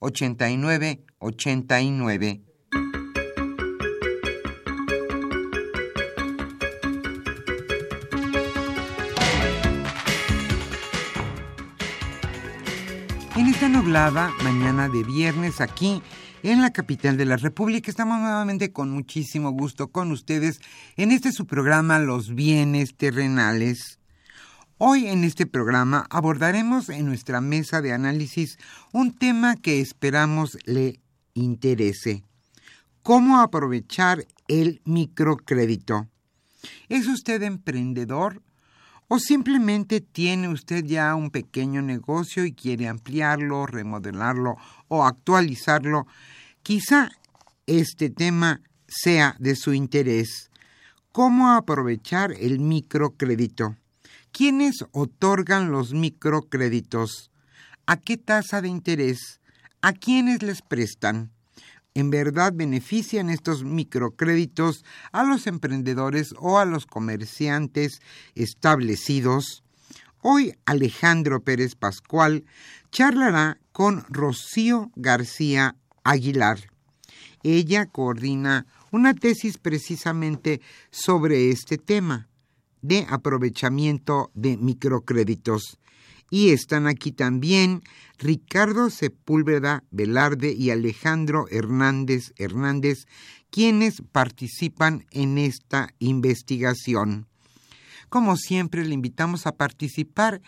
[0.00, 2.42] 8989.
[13.36, 16.02] En esta nublada mañana de viernes aquí
[16.42, 20.60] en la capital de la República estamos nuevamente con muchísimo gusto con ustedes
[20.96, 23.99] en este su programa Los bienes terrenales.
[24.82, 28.56] Hoy en este programa abordaremos en nuestra mesa de análisis
[28.94, 31.00] un tema que esperamos le
[31.34, 32.24] interese.
[33.02, 36.08] ¿Cómo aprovechar el microcrédito?
[36.88, 38.40] ¿Es usted emprendedor
[39.06, 44.56] o simplemente tiene usted ya un pequeño negocio y quiere ampliarlo, remodelarlo
[44.88, 46.06] o actualizarlo?
[46.62, 47.10] Quizá
[47.66, 50.50] este tema sea de su interés.
[51.12, 53.76] ¿Cómo aprovechar el microcrédito?
[54.32, 57.30] ¿Quiénes otorgan los microcréditos?
[57.86, 59.40] ¿A qué tasa de interés?
[59.82, 61.32] ¿A quiénes les prestan?
[61.94, 68.00] ¿En verdad benefician estos microcréditos a los emprendedores o a los comerciantes
[68.36, 69.64] establecidos?
[70.22, 72.44] Hoy Alejandro Pérez Pascual
[72.92, 75.74] charlará con Rocío García
[76.04, 76.70] Aguilar.
[77.42, 80.60] Ella coordina una tesis precisamente
[80.90, 82.29] sobre este tema
[82.82, 85.78] de aprovechamiento de microcréditos.
[86.30, 87.82] Y están aquí también
[88.18, 93.06] Ricardo Sepúlveda Velarde y Alejandro Hernández Hernández,
[93.50, 97.26] quienes participan en esta investigación.
[98.08, 100.40] Como siempre, le invitamos a participar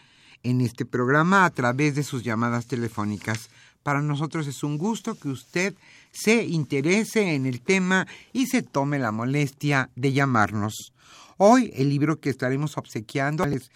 [0.43, 3.50] en este programa a través de sus llamadas telefónicas.
[3.82, 5.75] Para nosotros es un gusto que usted
[6.12, 10.93] se interese en el tema y se tome la molestia de llamarnos.
[11.37, 13.70] Hoy el libro que estaremos obsequiando es,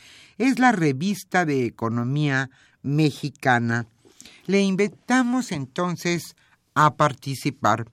[0.59, 2.51] la revista de economía
[2.83, 3.87] mexicana.
[4.47, 6.37] Le invitamos entonces
[6.75, 7.91] a participar.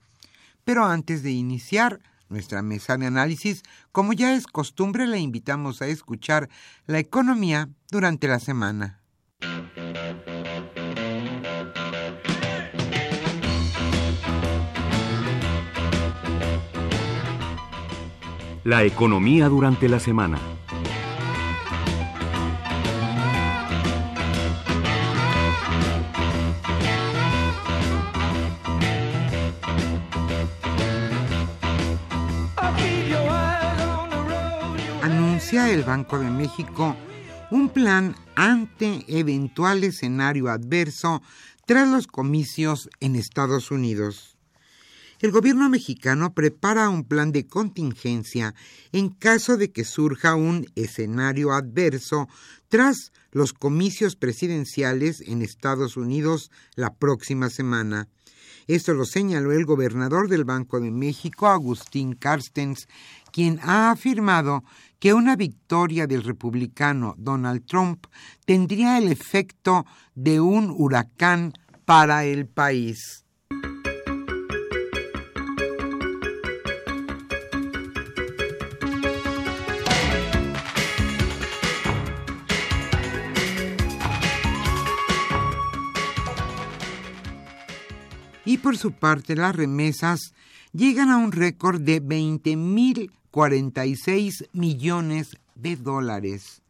[0.64, 5.86] Pero antes de iniciar nuestra mesa de análisis, como ya es costumbre, le invitamos a
[5.86, 6.48] escuchar
[6.86, 9.03] la economía durante la semana.
[18.64, 20.38] La economía durante la semana.
[35.02, 36.96] Anuncia el Banco de México
[37.50, 41.20] un plan ante eventual escenario adverso
[41.66, 44.33] tras los comicios en Estados Unidos
[45.24, 48.54] el gobierno mexicano prepara un plan de contingencia
[48.92, 52.28] en caso de que surja un escenario adverso
[52.68, 58.06] tras los comicios presidenciales en Estados Unidos la próxima semana.
[58.66, 62.86] Esto lo señaló el gobernador del Banco de México, Agustín Carstens,
[63.32, 64.62] quien ha afirmado
[64.98, 68.08] que una victoria del republicano Donald Trump
[68.44, 71.54] tendría el efecto de un huracán
[71.86, 73.23] para el país.
[88.64, 90.32] Por su parte las remesas
[90.72, 96.62] llegan a un récord de 20 mil 46 millones de dólares.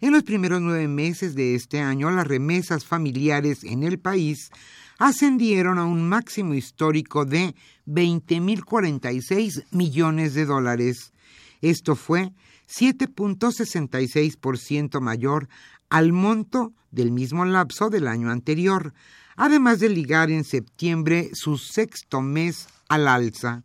[0.00, 4.50] En los primeros nueve meses de este año, las remesas familiares en el país
[5.00, 7.56] ascendieron a un máximo histórico de
[7.88, 11.12] 20.046 millones de dólares.
[11.60, 12.30] Esto fue
[12.68, 15.48] 7.66% mayor
[15.90, 18.94] al monto del mismo lapso del año anterior,
[19.42, 23.64] además de ligar en septiembre su sexto mes al alza.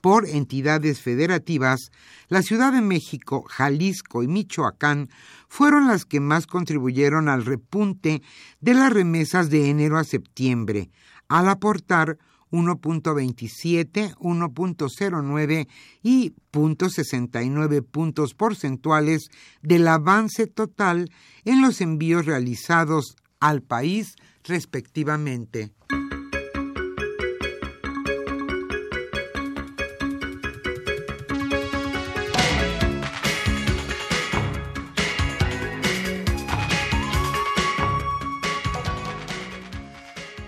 [0.00, 1.90] Por entidades federativas,
[2.28, 5.10] la Ciudad de México, Jalisco y Michoacán
[5.46, 8.22] fueron las que más contribuyeron al repunte
[8.62, 10.90] de las remesas de enero a septiembre,
[11.28, 12.16] al aportar
[12.50, 15.68] 1.27, 1.09
[16.02, 19.28] y 0.69 puntos porcentuales
[19.60, 21.10] del avance total
[21.44, 25.72] en los envíos realizados al país respectivamente.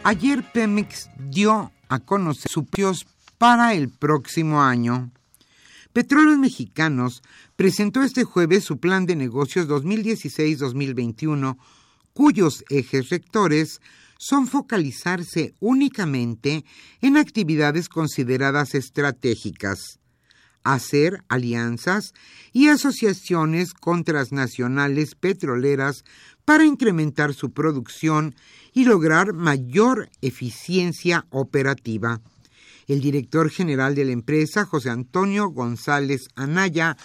[0.05, 3.07] Ayer Pemex dio a conocer sus precios
[3.39, 5.11] para el próximo año.
[5.93, 7.23] Petróleos Mexicanos
[7.57, 11.57] presentó este jueves su plan de negocios 2016-2021,
[12.17, 13.83] cuyos ejes rectores
[14.19, 16.65] son focalizarse únicamente
[17.03, 20.01] en actividades consideradas estratégicas,
[20.65, 22.15] hacer alianzas
[22.55, 26.05] y asociaciones con transnacionales petroleras
[26.47, 28.35] para incrementar su producción
[28.73, 32.23] y lograr mayor eficiencia operativa.
[32.87, 36.97] El director general de la empresa, José Antonio González Anaya,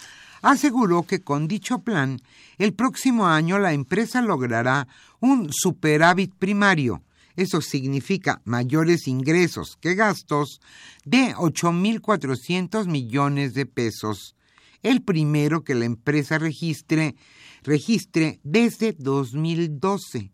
[0.42, 2.20] aseguró que con dicho plan,
[2.58, 4.88] el próximo año la empresa logrará
[5.20, 7.02] un superávit primario,
[7.36, 10.60] eso significa mayores ingresos que gastos,
[11.06, 14.36] de 8.400 millones de pesos,
[14.84, 17.16] el primero que la empresa registre,
[17.64, 20.32] registre desde 2012.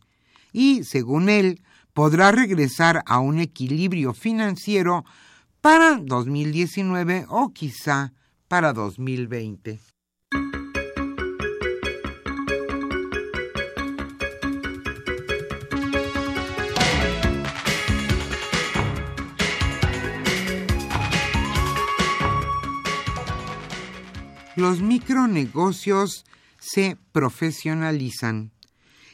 [0.54, 1.62] Y, según él,
[1.94, 5.04] podrá regresar a un equilibrio financiero
[5.62, 8.14] para 2019 o quizá
[8.48, 9.97] para 2020.
[24.58, 26.26] Los micronegocios
[26.60, 28.52] se profesionalizan.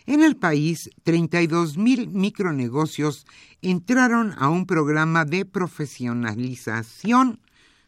[0.05, 3.25] En el país, 32 mil micronegocios
[3.61, 7.41] entraron a un programa de profesionalización,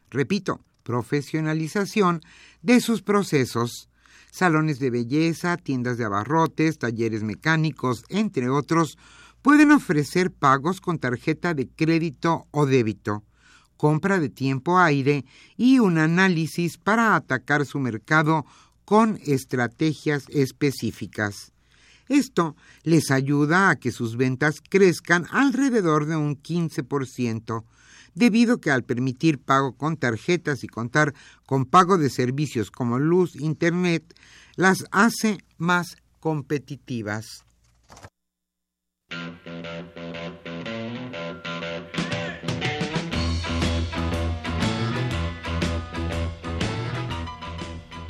[0.09, 2.19] repito, profesionalización
[2.61, 3.87] de sus procesos.
[4.31, 8.97] Salones de belleza, tiendas de abarrotes, talleres mecánicos, entre otros,
[9.41, 13.23] pueden ofrecer pagos con tarjeta de crédito o débito
[13.85, 15.25] compra de tiempo aire
[15.57, 18.43] y un análisis para atacar su mercado
[18.83, 21.51] con estrategias específicas.
[22.09, 27.63] Esto les ayuda a que sus ventas crezcan alrededor de un 15%,
[28.15, 31.13] debido que al permitir pago con tarjetas y contar
[31.45, 34.03] con pago de servicios como luz, internet,
[34.55, 37.44] las hace más competitivas.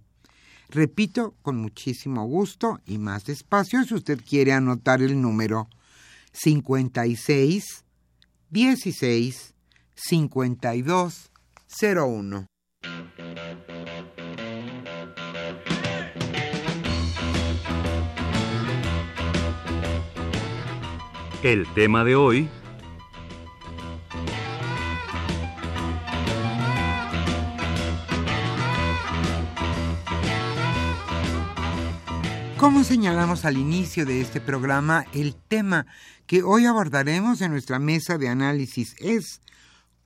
[0.70, 5.68] Repito, con muchísimo gusto y más despacio si usted quiere anotar el número
[6.32, 7.84] 56
[8.52, 9.56] 16
[9.96, 11.32] 52
[11.82, 12.46] 01.
[21.42, 22.50] El tema de hoy
[32.60, 35.86] Como señalamos al inicio de este programa, el tema
[36.28, 39.40] que hoy abordaremos en nuestra mesa de análisis es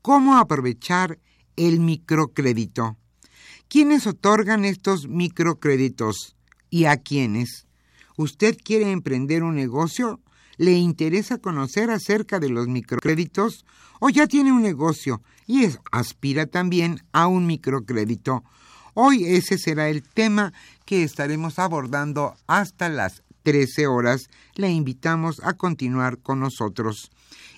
[0.04, 1.18] cómo aprovechar
[1.56, 2.96] el microcrédito.
[3.68, 6.36] ¿Quiénes otorgan estos microcréditos
[6.70, 7.66] y a quiénes?
[8.18, 10.22] ¿Usted quiere emprender un negocio?
[10.58, 13.66] ¿Le interesa conocer acerca de los microcréditos?
[14.00, 18.44] ¿O ya tiene un negocio y aspira también a un microcrédito?
[18.96, 20.54] Hoy ese será el tema
[20.86, 24.30] que estaremos abordando hasta las 13 horas.
[24.56, 27.12] Le invitamos a continuar con nosotros.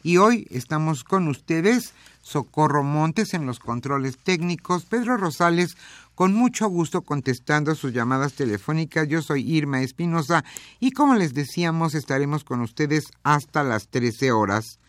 [0.03, 5.77] Y hoy estamos con ustedes, Socorro Montes en los controles técnicos, Pedro Rosales
[6.15, 9.08] con mucho gusto contestando sus llamadas telefónicas.
[9.08, 10.44] Yo soy Irma Espinosa
[10.79, 14.79] y como les decíamos estaremos con ustedes hasta las 13 horas.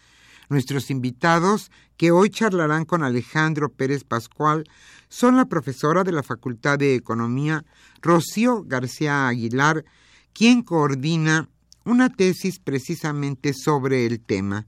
[0.49, 4.65] Nuestros invitados, que hoy charlarán con Alejandro Pérez Pascual,
[5.09, 7.65] son la profesora de la Facultad de Economía,
[8.03, 9.85] Rocío García Aguilar,
[10.33, 11.49] quien coordina
[11.85, 14.67] una tesis precisamente sobre el tema.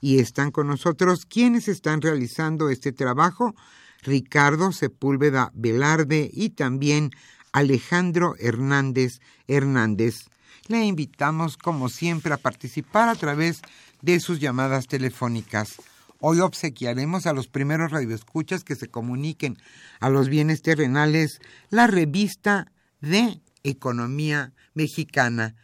[0.00, 3.54] Y están con nosotros quienes están realizando este trabajo,
[4.02, 7.10] Ricardo Sepúlveda Velarde y también
[7.52, 10.28] Alejandro Hernández Hernández.
[10.68, 13.62] Le invitamos, como siempre, a participar a través
[14.02, 15.76] de sus llamadas telefónicas.
[16.20, 19.56] Hoy obsequiaremos a los primeros radioescuchas que se comuniquen
[20.00, 21.40] a los bienes terrenales
[21.70, 25.54] la revista de Economía Mexicana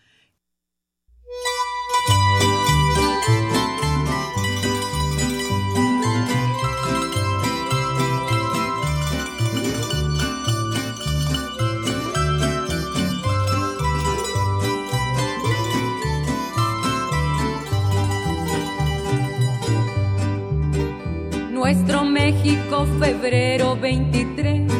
[21.64, 24.70] nuestro México, febrero 23.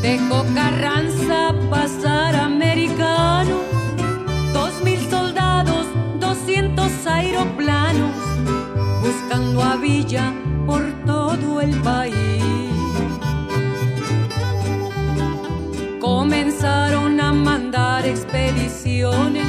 [0.00, 3.56] Dejó Carranza pasar americano,
[4.54, 5.86] dos mil soldados,
[6.18, 8.16] doscientos aeroplanos,
[9.02, 10.32] buscando a Villa
[10.64, 12.42] por todo el país.
[16.00, 19.46] Comenzaron a mandar expediciones,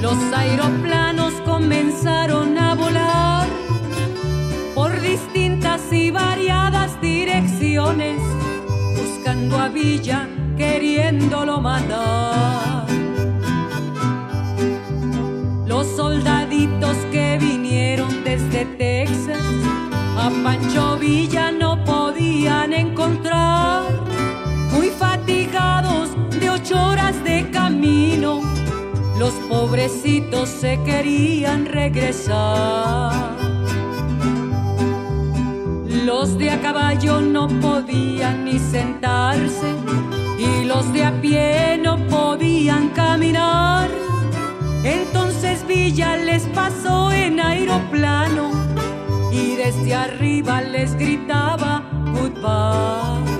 [0.00, 3.55] los aeroplanos comenzaron a volar
[4.96, 8.18] por distintas y variadas direcciones,
[8.96, 12.86] buscando a Villa, queriéndolo matar.
[15.66, 19.44] Los soldaditos que vinieron desde Texas
[20.16, 23.84] a Pancho Villa no podían encontrar,
[24.72, 26.10] muy fatigados
[26.40, 28.40] de ocho horas de camino,
[29.18, 33.45] los pobrecitos se querían regresar.
[36.06, 39.74] Los de a caballo no podían ni sentarse
[40.38, 43.88] y los de a pie no podían caminar.
[44.84, 48.52] Entonces Villa les pasó en aeroplano
[49.32, 51.82] y desde arriba les gritaba
[52.12, 53.35] goodbye.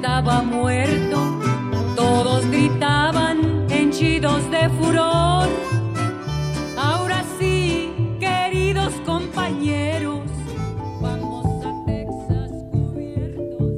[0.00, 1.38] Estaba muerto,
[1.94, 5.46] todos gritaban henchidos de furor.
[6.78, 10.22] Ahora sí, queridos compañeros,
[11.02, 13.72] vamos a Texas cubiertos.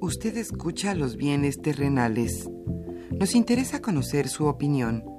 [0.00, 2.48] Usted escucha los bienes terrenales.
[3.10, 5.15] Nos interesa conocer su opinión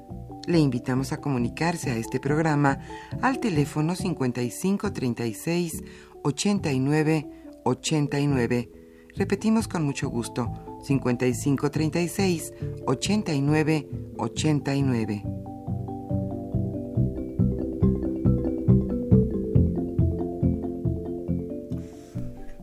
[0.48, 2.80] le invitamos a comunicarse a este programa
[3.22, 5.84] al teléfono 5536
[6.24, 7.28] 89
[7.64, 8.72] 89.
[9.16, 10.50] Repetimos con mucho gusto,
[10.84, 12.54] 5536
[12.86, 15.24] 89 89.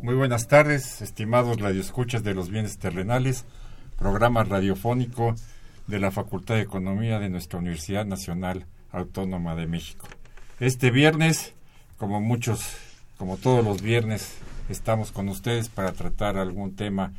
[0.00, 3.44] Muy buenas tardes, estimados radioescuchas de los bienes terrenales,
[3.98, 5.34] programa radiofónico
[5.86, 10.06] de la Facultad de Economía de nuestra Universidad Nacional Autónoma de México.
[10.60, 11.52] Este viernes,
[11.98, 12.76] como muchos,
[13.18, 14.38] como todos los viernes,
[14.68, 17.12] estamos con ustedes para tratar algún tema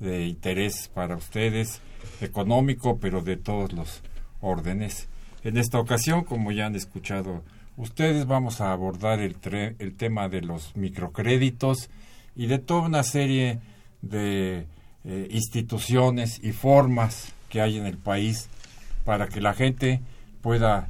[0.00, 1.80] de interés para ustedes,
[2.20, 4.02] económico, pero de todos los
[4.40, 5.08] órdenes.
[5.44, 7.42] En esta ocasión, como ya han escuchado
[7.76, 9.36] ustedes, vamos a abordar el,
[9.96, 11.90] tema de los microcréditos
[12.34, 13.60] y de toda una serie
[14.02, 14.66] de
[15.04, 18.48] eh, instituciones y formas que hay en el país
[19.04, 20.00] para que la gente
[20.42, 20.88] pueda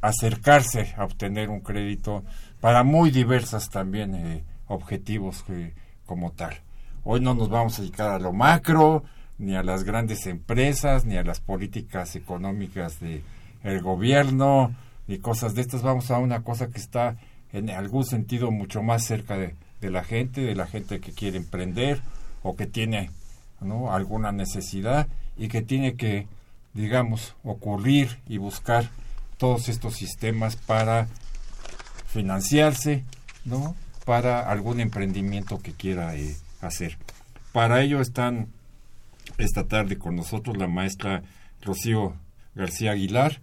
[0.00, 2.24] acercarse a obtener un crédito
[2.60, 5.44] para muy diversas también eh, objetivos
[6.06, 6.54] como tal.
[7.04, 9.04] Hoy no nos vamos a dedicar a lo macro,
[9.38, 13.22] ni a las grandes empresas, ni a las políticas económicas de
[13.62, 14.74] el gobierno,
[15.06, 15.82] ni cosas de estas.
[15.82, 17.16] Vamos a una cosa que está
[17.52, 21.38] en algún sentido mucho más cerca de, de la gente, de la gente que quiere
[21.38, 22.02] emprender
[22.42, 23.10] o que tiene
[23.60, 23.92] ¿no?
[23.92, 26.26] alguna necesidad y que tiene que,
[26.74, 28.90] digamos, ocurrir y buscar
[29.38, 31.06] todos estos sistemas para
[32.08, 33.04] financiarse,
[33.44, 33.76] ¿no?
[34.04, 36.98] Para algún emprendimiento que quiera eh, hacer.
[37.52, 38.48] Para ello están
[39.38, 41.22] esta tarde con nosotros la maestra
[41.62, 42.14] Rocío
[42.54, 43.40] García Aguilar,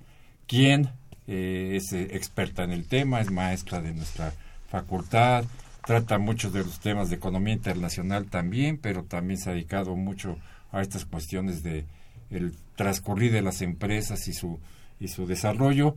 [0.47, 0.89] quien
[1.27, 4.33] eh, es eh, experta en el tema, es maestra de nuestra
[4.69, 5.45] facultad,
[5.85, 10.37] trata muchos de los temas de economía internacional también, pero también se ha dedicado mucho
[10.71, 11.85] a estas cuestiones de
[12.29, 14.59] el transcurrir de las empresas y su
[14.99, 15.95] y su desarrollo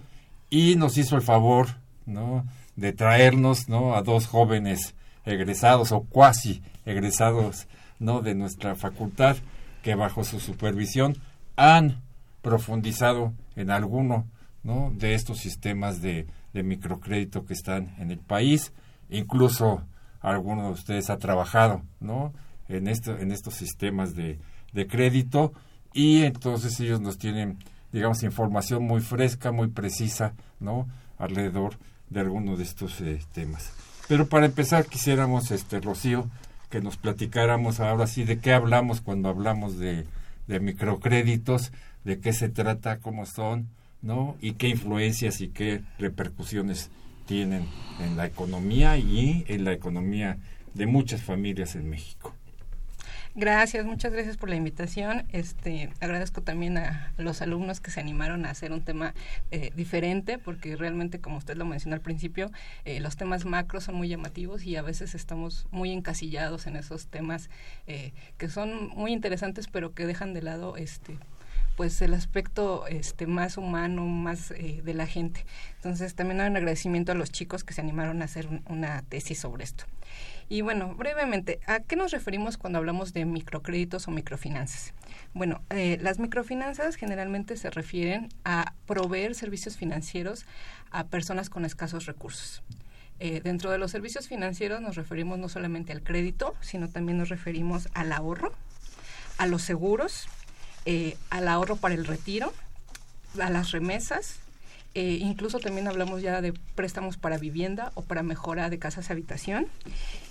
[0.50, 1.68] y nos hizo el favor,
[2.06, 2.46] ¿no?
[2.76, 3.94] de traernos, ¿no?
[3.94, 4.94] a dos jóvenes
[5.24, 7.66] egresados o cuasi egresados,
[7.98, 8.20] ¿no?
[8.20, 9.36] de nuestra facultad
[9.82, 11.16] que bajo su supervisión
[11.56, 12.02] han
[12.42, 14.26] profundizado en alguno,
[14.62, 14.92] ¿no?
[14.94, 18.72] de estos sistemas de, de microcrédito que están en el país,
[19.10, 19.82] incluso
[20.20, 22.32] alguno de ustedes ha trabajado, ¿no?
[22.68, 24.38] en esto, en estos sistemas de,
[24.72, 25.52] de crédito
[25.92, 27.58] y entonces ellos nos tienen,
[27.92, 30.86] digamos, información muy fresca, muy precisa, ¿no?
[31.18, 31.76] Alrededor
[32.10, 33.72] de alguno de estos eh, temas.
[34.08, 36.28] Pero para empezar quisiéramos, este, Rocío,
[36.70, 40.06] que nos platicáramos ahora sí de qué hablamos cuando hablamos de,
[40.46, 41.72] de microcréditos,
[42.04, 43.68] de qué se trata, cómo son,
[44.02, 44.36] ¿no?
[44.40, 46.90] Y qué influencias y qué repercusiones
[47.26, 47.66] tienen
[48.00, 50.38] en la economía y en la economía
[50.74, 52.34] de muchas familias en México.
[53.34, 55.26] Gracias, muchas gracias por la invitación.
[55.32, 59.14] Este, agradezco también a los alumnos que se animaron a hacer un tema
[59.50, 62.50] eh, diferente, porque realmente, como usted lo mencionó al principio,
[62.84, 67.06] eh, los temas macros son muy llamativos y a veces estamos muy encasillados en esos
[67.06, 67.50] temas
[67.86, 71.16] eh, que son muy interesantes, pero que dejan de lado este
[71.76, 75.44] pues el aspecto este más humano, más de la gente.
[75.76, 79.38] Entonces también hay un agradecimiento a los chicos que se animaron a hacer una tesis
[79.38, 79.84] sobre esto.
[80.50, 84.94] Y bueno, brevemente, ¿a qué nos referimos cuando hablamos de microcréditos o microfinanzas?
[85.34, 90.46] Bueno, eh, las microfinanzas generalmente se refieren a proveer servicios financieros
[90.90, 92.62] a personas con escasos recursos.
[93.20, 97.28] Eh, dentro de los servicios financieros nos referimos no solamente al crédito, sino también nos
[97.28, 98.54] referimos al ahorro,
[99.36, 100.28] a los seguros,
[100.86, 102.54] eh, al ahorro para el retiro,
[103.38, 104.40] a las remesas,
[104.94, 109.68] incluso también hablamos ya de préstamos para vivienda o para mejora de casas habitación.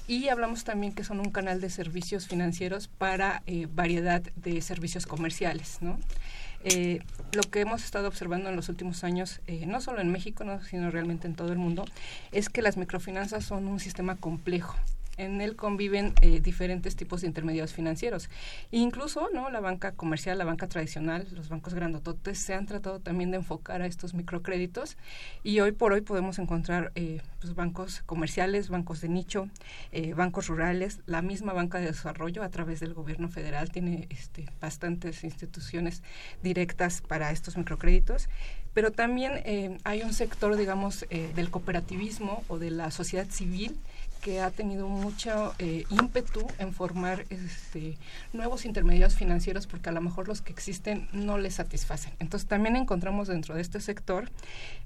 [0.07, 5.05] Y hablamos también que son un canal de servicios financieros para eh, variedad de servicios
[5.05, 5.99] comerciales, ¿no?
[6.63, 7.01] Eh,
[7.33, 11.27] lo que hemos estado observando en los últimos años, no solo en México, sino realmente
[11.27, 11.85] en todo el mundo,
[12.31, 14.75] es que las microfinanzas son un sistema complejo
[15.17, 18.29] en él conviven eh, diferentes tipos de intermediarios financieros.
[18.71, 19.49] incluso, ¿no?
[19.49, 23.81] La banca comercial, la banca tradicional, los bancos grandototes se han tratado también de enfocar
[23.81, 24.97] a estos microcréditos
[25.43, 29.49] y hoy por hoy podemos encontrar eh, pues, bancos comerciales, bancos de nicho,
[29.91, 34.45] eh, bancos rurales, la misma banca de desarrollo a través del gobierno federal tiene este,
[34.61, 36.03] bastantes instituciones
[36.43, 38.29] directas para estos microcréditos
[38.73, 43.75] pero también hay un sector, digamos, del cooperativismo o de la sociedad civil
[44.27, 47.97] que ha tenido mucho eh, ímpetu en formar este,
[48.33, 52.11] nuevos intermediarios financieros porque a lo mejor los que existen no les satisfacen.
[52.19, 54.29] Entonces también encontramos dentro de este sector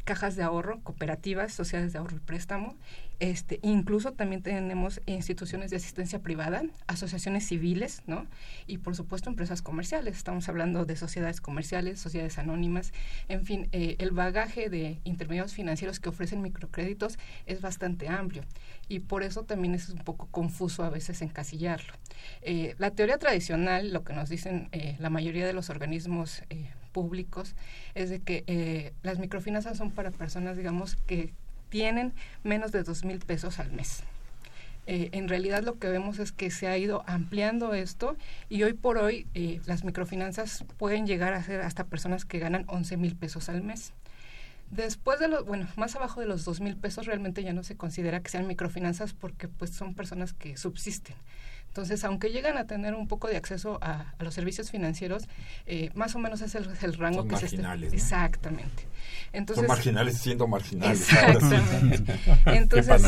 [0.03, 2.75] cajas de ahorro, cooperativas, sociedades de ahorro y préstamo.
[3.21, 8.25] Este, incluso también tenemos instituciones de asistencia privada, asociaciones civiles, ¿no?
[8.65, 10.17] Y por supuesto empresas comerciales.
[10.17, 12.93] Estamos hablando de sociedades comerciales, sociedades anónimas,
[13.29, 18.43] en fin, eh, el bagaje de intermediarios financieros que ofrecen microcréditos es bastante amplio
[18.89, 21.93] y por eso también es un poco confuso a veces encasillarlo.
[22.41, 26.41] Eh, la teoría tradicional, lo que nos dicen eh, la mayoría de los organismos
[26.91, 27.55] públicos,
[27.93, 31.35] es de que las microfinanzas son para personas, digamos, que
[31.71, 34.03] tienen menos de dos mil pesos al mes.
[34.87, 38.17] eh, en realidad lo que vemos es que se ha ido ampliando esto
[38.49, 42.65] y hoy por hoy eh, las microfinanzas pueden llegar a ser hasta personas que ganan
[42.67, 43.93] 11 mil pesos al mes.
[44.71, 47.75] Después de los, bueno, más abajo de los dos mil pesos realmente ya no se
[47.77, 51.15] considera que sean microfinanzas porque pues son personas que subsisten.
[51.71, 55.29] Entonces, aunque llegan a tener un poco de acceso a, los servicios financieros,
[55.65, 57.75] eh, más o menos es el, rango que se está.
[57.75, 58.87] Exactamente.
[59.31, 60.99] Entonces, son marginales siendo marginales.
[60.99, 62.19] Exactamente.
[62.47, 63.01] Entonces,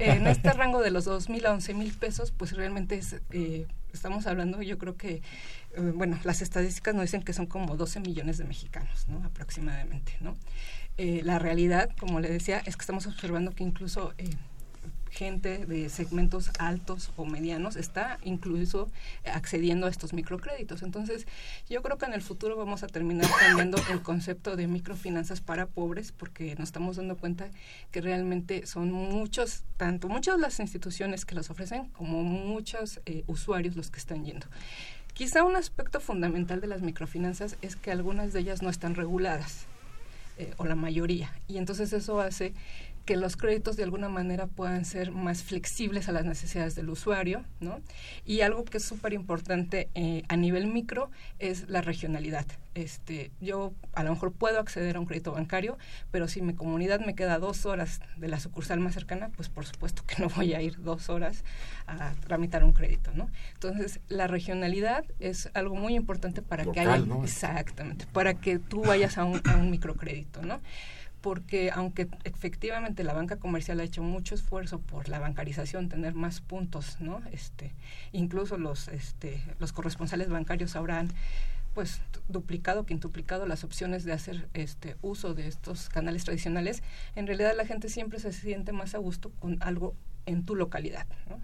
[0.00, 3.66] en este rango de los dos mil a once mil pesos, pues realmente es, eh,
[3.94, 5.22] estamos hablando, yo creo que,
[5.74, 9.24] eh, bueno, las estadísticas nos dicen que son como 12 millones de mexicanos, ¿no?
[9.24, 10.36] Aproximadamente, ¿no?
[10.98, 14.28] Eh, la realidad, como le decía, es que estamos observando que incluso eh,
[15.14, 18.90] gente de segmentos altos o medianos está incluso
[19.24, 20.82] accediendo a estos microcréditos.
[20.82, 21.26] Entonces,
[21.70, 25.66] yo creo que en el futuro vamos a terminar cambiando el concepto de microfinanzas para
[25.66, 27.48] pobres porque nos estamos dando cuenta
[27.92, 33.76] que realmente son muchos, tanto muchas las instituciones que las ofrecen como muchos eh, usuarios
[33.76, 34.46] los que están yendo.
[35.12, 39.66] Quizá un aspecto fundamental de las microfinanzas es que algunas de ellas no están reguladas.
[40.36, 41.32] Eh, o la mayoría.
[41.46, 42.54] Y entonces eso hace
[43.04, 47.44] que los créditos de alguna manera puedan ser más flexibles a las necesidades del usuario,
[47.60, 47.80] ¿no?
[48.24, 52.46] Y algo que es súper importante eh, a nivel micro es la regionalidad.
[52.74, 55.78] Este, yo a lo mejor puedo acceder a un crédito bancario,
[56.10, 59.66] pero si mi comunidad me queda dos horas de la sucursal más cercana, pues por
[59.66, 61.44] supuesto que no voy a ir dos horas
[61.86, 63.28] a tramitar un crédito, ¿no?
[63.52, 67.04] Entonces, la regionalidad es algo muy importante para que haya...
[67.22, 70.60] Exactamente, para que tú vayas a un, a un microcrédito, ¿no?
[71.24, 76.42] Porque aunque efectivamente la banca comercial ha hecho mucho esfuerzo por la bancarización, tener más
[76.42, 77.22] puntos, ¿no?
[77.32, 77.72] Este,
[78.12, 81.08] incluso los este, los corresponsales bancarios habrán
[81.72, 86.82] pues duplicado, quintuplicado las opciones de hacer este uso de estos canales tradicionales,
[87.16, 89.94] en realidad la gente siempre se siente más a gusto con algo
[90.26, 91.40] en tu localidad, ¿no?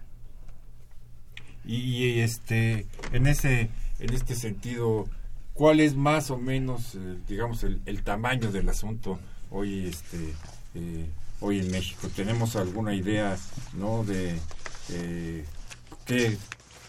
[1.65, 5.09] Y, este en ese en este sentido,
[5.55, 9.19] ¿cuál es más o menos eh, digamos el, el tamaño del asunto?
[9.51, 10.35] Hoy este
[10.75, 11.07] eh,
[11.41, 13.37] hoy en México tenemos alguna idea
[13.75, 14.39] no de
[14.91, 15.45] eh,
[16.05, 16.37] qué,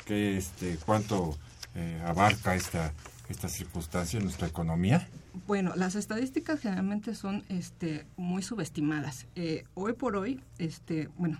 [0.05, 1.37] qué, este cuánto
[1.75, 2.93] eh, abarca esta
[3.29, 5.07] esta circunstancia en nuestra economía
[5.47, 9.27] bueno, las estadísticas generalmente son este, muy subestimadas.
[9.75, 11.39] hoy por hoy, este, bueno,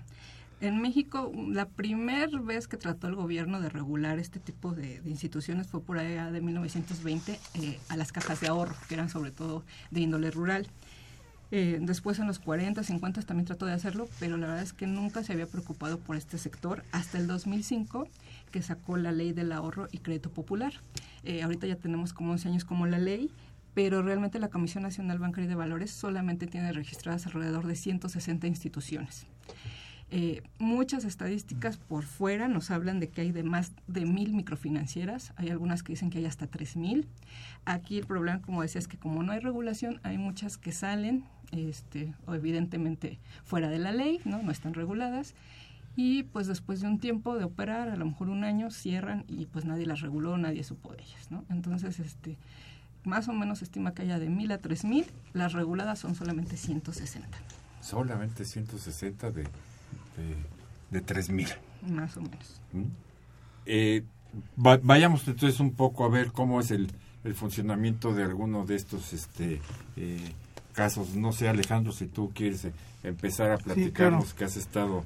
[0.62, 5.68] en México, la primera vez que trató el gobierno de regular este tipo de, instituciones
[5.68, 7.40] fue por allá de 1920
[7.90, 10.68] a las cajas de ahorro, que eran sobre todo de índole rural.
[11.52, 14.88] Eh, después en los 40, 50 también trató de hacerlo, pero la verdad es que
[14.88, 18.08] nunca se había preocupado por este sector hasta el 2005
[18.52, 20.74] que sacó la ley del ahorro y crédito popular.
[21.24, 23.32] Eh, ahorita ya tenemos como 11 años como la ley,
[23.74, 29.26] pero realmente la Comisión Nacional Bancaria de Valores solamente tiene registradas alrededor de 160 instituciones.
[30.14, 35.34] Eh, muchas estadísticas por fuera nos hablan de que hay de más de mil microfinancieras,
[35.38, 37.08] hay algunas que dicen que hay hasta tres mil.
[37.64, 41.24] Aquí el problema, como decía, es que como no hay regulación, hay muchas que salen,
[41.52, 44.44] este, o evidentemente fuera de la ley, ¿no?
[44.44, 45.34] no están reguladas,
[45.96, 49.46] y pues después de un tiempo de operar, a lo mejor un año, cierran y
[49.46, 51.32] pues nadie las reguló, nadie supo de ellas.
[51.32, 51.46] ¿no?
[51.50, 52.38] Entonces, este,
[53.06, 56.16] más o menos se estima que haya de mil a tres mil, las reguladas son
[56.16, 57.30] solamente 160.
[57.82, 59.48] Solamente 160 de
[60.90, 61.48] de, tres mil.
[61.88, 62.62] Más o menos.
[62.74, 62.84] ¿Mm?
[63.66, 64.04] Eh,
[64.56, 66.92] vayamos entonces un poco a ver cómo es el,
[67.24, 69.62] el funcionamiento de alguno de estos este
[69.98, 70.34] eh,
[70.74, 71.16] casos.
[71.16, 75.04] No sé, Alejandro, si tú quieres eh, empezar a platicarnos que has estado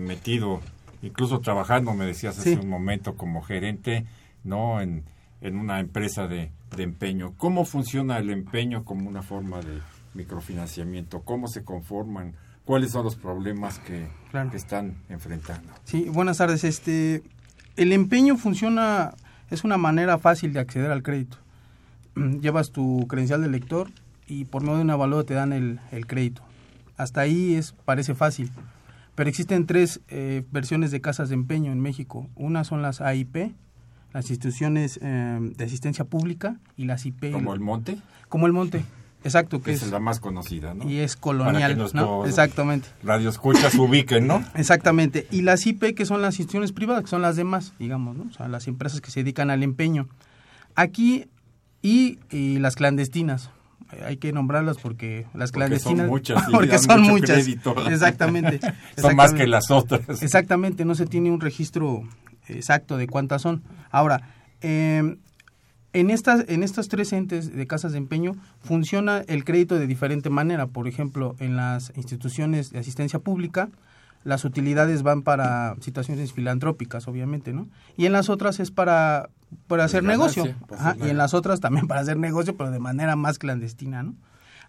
[0.00, 0.60] metido,
[1.02, 4.06] incluso trabajando, me decías hace un momento, como gerente,
[4.44, 4.80] ¿no?
[4.80, 5.04] En,
[5.42, 7.34] en una empresa de, de empeño.
[7.36, 9.80] ¿Cómo funciona el empeño como una forma de
[10.14, 11.20] microfinanciamiento?
[11.20, 12.34] ¿Cómo se conforman?
[12.64, 14.06] Cuáles son los problemas que,
[14.54, 15.72] están enfrentando.
[15.84, 16.64] Sí, buenas tardes.
[16.64, 17.22] Este,
[17.76, 19.14] el empeño funciona,
[19.50, 21.36] es una manera fácil de acceder al crédito.
[22.40, 23.90] Llevas tu credencial de lector
[24.26, 26.42] y por medio de una valor te dan el, crédito.
[26.96, 28.50] Hasta ahí es parece fácil.
[29.14, 32.28] Pero existen tres eh, versiones de casas de empeño en México.
[32.34, 33.52] Una son las AIP,
[34.12, 37.30] las instituciones eh, de asistencia pública, y las IP.
[37.30, 37.98] ¿Como el Monte?
[38.28, 38.84] Como el Monte.
[39.24, 40.88] Exacto, que es, la más conocida, ¿no?
[40.88, 42.26] Y es colonial, ¿no?
[42.26, 42.88] Exactamente.
[43.02, 44.44] Radio escuchas ubiquen, ¿no?
[44.54, 45.26] Exactamente.
[45.30, 48.24] Y las IP, que son las instituciones privadas, que son las demás, digamos, ¿no?
[48.24, 50.08] O sea, las empresas que se dedican al empeño.
[50.74, 51.26] Aquí,
[51.80, 52.18] y,
[52.58, 53.50] las clandestinas.
[54.04, 56.08] Hay que nombrarlas porque las clandestinas.
[56.08, 56.50] Porque son muchas.
[56.52, 57.48] porque son muchas.
[57.90, 58.60] Exactamente.
[58.96, 60.22] son más que las otras.
[60.22, 62.02] Exactamente, no se tiene un registro
[62.48, 63.62] exacto de cuántas son.
[63.90, 65.16] Ahora, eh,
[65.94, 70.28] en, estas, en estos tres entes de casas de empeño funciona el crédito de diferente
[70.28, 70.66] manera.
[70.66, 73.70] Por ejemplo, en las instituciones de asistencia pública,
[74.24, 77.68] las utilidades van para situaciones filantrópicas, obviamente, ¿no?
[77.96, 79.30] Y en las otras es para,
[79.68, 80.66] para hacer ganancia, negocio.
[80.76, 84.14] Ajá, y en las otras también para hacer negocio, pero de manera más clandestina, ¿no?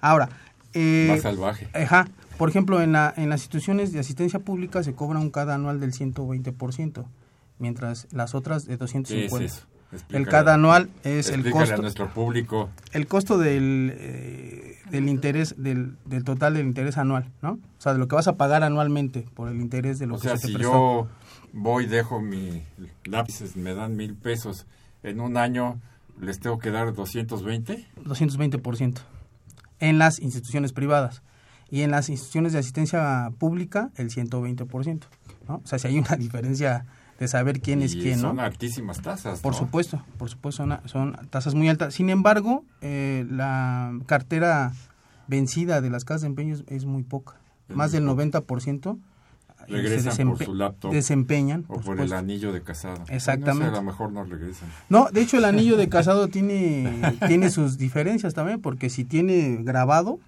[0.02, 0.30] Ahora,
[0.74, 1.68] eh, Más salvaje.
[1.74, 2.08] Ajá.
[2.38, 5.80] Por ejemplo, en, la, en las instituciones de asistencia pública se cobra un cada anual
[5.80, 7.06] del 120%,
[7.58, 9.46] mientras las otras de ¿Qué 250.
[9.46, 9.75] es eso?
[10.10, 12.70] El cada anual es el explícale a costo, nuestro público.
[12.92, 17.52] el costo del, eh, del interés, del, del total del interés anual, ¿no?
[17.52, 20.20] O sea, de lo que vas a pagar anualmente por el interés de lo O
[20.20, 20.72] que sea, se te si prestó.
[20.72, 21.08] yo
[21.54, 22.64] voy, dejo mi
[23.06, 24.66] lápices, me dan mil pesos,
[25.04, 25.80] en un año
[26.20, 27.88] les tengo que dar 220.
[28.04, 29.00] 220%
[29.80, 31.22] en las instituciones privadas
[31.70, 35.04] y en las instituciones de asistencia pública el 120%,
[35.48, 35.62] ¿no?
[35.64, 36.86] O sea, si hay una diferencia
[37.20, 38.30] de saber quién es y quién, ¿no?
[38.30, 39.40] son altísimas tasas.
[39.40, 39.60] Por ¿no?
[39.60, 41.94] supuesto, por supuesto, son, son tasas muy altas.
[41.94, 44.74] Sin embargo, eh, la cartera
[45.28, 47.40] vencida de las casas de empeño es, es muy poca.
[47.70, 48.42] Es Más muy del poca.
[48.42, 48.98] 90%
[49.68, 51.66] eh, Regresan se por su laptop desempeñan.
[51.68, 53.04] O por por el anillo de casado.
[53.10, 53.66] Exactamente.
[53.66, 54.70] No sé, a lo mejor no regresan.
[54.90, 59.60] No, de hecho el anillo de casado tiene, tiene sus diferencias también, porque si tiene
[59.62, 60.20] grabado,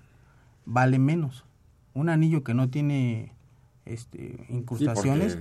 [0.65, 1.45] vale menos.
[1.93, 3.33] Un anillo que no tiene
[3.85, 5.37] este, incrustaciones,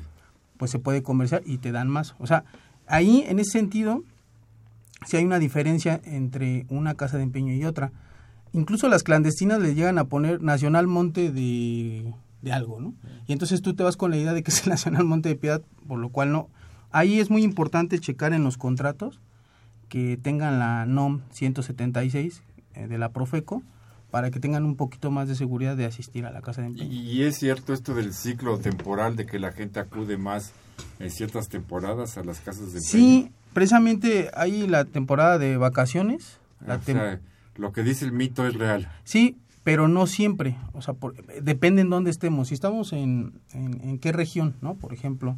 [0.59, 2.15] pues se puede comerciar y te dan más.
[2.19, 2.45] O sea,
[2.87, 4.03] ahí en ese sentido,
[5.07, 7.93] si hay una diferencia entre una casa de empeño y otra.
[8.53, 12.95] Incluso las clandestinas le llegan a poner Nacional Monte de, de algo, ¿no?
[13.27, 15.37] Y entonces tú te vas con la idea de que es el Nacional Monte de
[15.37, 16.49] Piedad, por lo cual no.
[16.91, 19.21] Ahí es muy importante checar en los contratos
[19.89, 22.43] que tengan la NOM 176
[22.75, 23.63] eh, de la Profeco
[24.17, 26.91] para que tengan un poquito más de seguridad de asistir a la casa de empeño.
[26.91, 30.53] y es cierto esto del ciclo temporal de que la gente acude más
[30.99, 36.39] en ciertas temporadas a las casas de Sí, precisamente hay la temporada de vacaciones.
[36.63, 36.67] empeño.
[36.67, 37.21] la O tem- sea,
[37.57, 38.91] lo que dice el mito es real.
[39.05, 40.57] Sí, pero no siempre.
[40.73, 42.49] O sea, por- depende en dónde estemos.
[42.49, 44.77] Si estamos en, en, en qué región, ¿no?
[44.77, 45.37] Por ejemplo.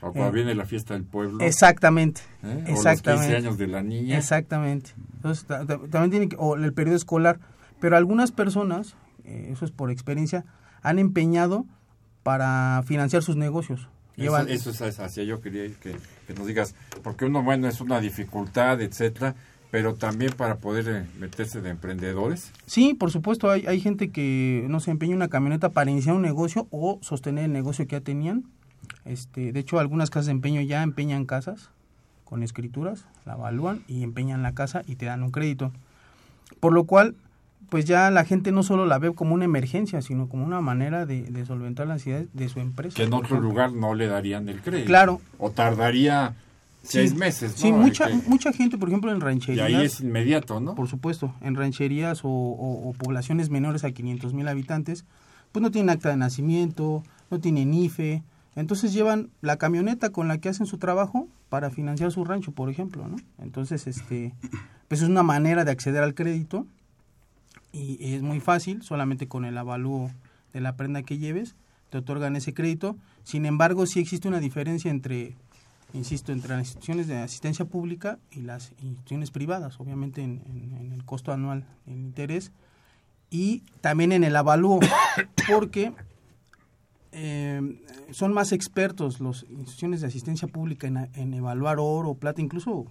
[0.00, 1.42] O cuando Eh, viene la fiesta del pueblo.
[1.44, 2.20] Exactamente.
[2.44, 2.54] ¿eh?
[2.54, 3.26] O los Exactamente.
[3.26, 4.16] 15 años de la niña.
[4.16, 4.90] Exactamente.
[5.16, 7.40] Entonces, ta- ta- también tiene que, o el periodo escolar.
[7.82, 10.44] Pero algunas personas, eh, eso es por experiencia,
[10.82, 11.66] han empeñado
[12.22, 13.88] para financiar sus negocios.
[14.16, 17.80] Eso, Llevan- eso es hacia yo quería que, que nos digas, porque uno, bueno, es
[17.80, 19.34] una dificultad, etcétera,
[19.72, 22.52] pero también para poder eh, meterse de emprendedores.
[22.66, 26.22] Sí, por supuesto, hay, hay gente que no se empeña una camioneta para iniciar un
[26.22, 28.44] negocio o sostener el negocio que ya tenían.
[29.04, 31.70] Este, de hecho, algunas casas de empeño ya empeñan casas
[32.24, 35.72] con escrituras, la evalúan y empeñan la casa y te dan un crédito.
[36.60, 37.16] Por lo cual,
[37.72, 41.06] pues ya la gente no solo la ve como una emergencia, sino como una manera
[41.06, 42.94] de, de solventar las necesidades de su empresa.
[42.94, 43.48] que en otro ejemplo.
[43.48, 44.88] lugar no le darían el crédito.
[44.88, 45.22] Claro.
[45.38, 46.34] O tardaría
[46.82, 47.16] seis Sí.
[47.16, 47.56] meses, ¿no?
[47.56, 49.66] Sí, mucha, Que- mucha gente, por ejemplo, en y rancherías.
[49.66, 50.74] ahí es inmediato, ¿no?
[50.74, 55.06] Por supuesto, en rancherías o, o- o poblaciones menores a 500 mil habitantes,
[55.50, 58.22] pues no tienen acta de nacimiento, no tienen IFE,
[58.54, 62.68] entonces llevan la camioneta con la que hacen su trabajo para financiar su rancho, por
[62.68, 63.16] ejemplo, ¿no?
[63.42, 64.34] Entonces, este,
[64.88, 66.66] pues es una manera de acceder al crédito
[67.72, 70.10] y es muy fácil, solamente con el avalúo
[70.52, 71.54] de la prenda que lleves,
[71.90, 72.96] te otorgan ese crédito.
[73.24, 75.34] Sin embargo, sí existe una diferencia entre,
[75.94, 81.04] insisto, entre las instituciones de asistencia pública y las instituciones privadas, obviamente en, en- el
[81.04, 82.52] costo anual, en interés,
[83.30, 84.80] y también en el avalúo,
[85.48, 85.92] porque
[87.12, 87.80] eh,
[88.10, 92.86] son más expertos las instituciones de asistencia pública en, en evaluar oro, plata, incluso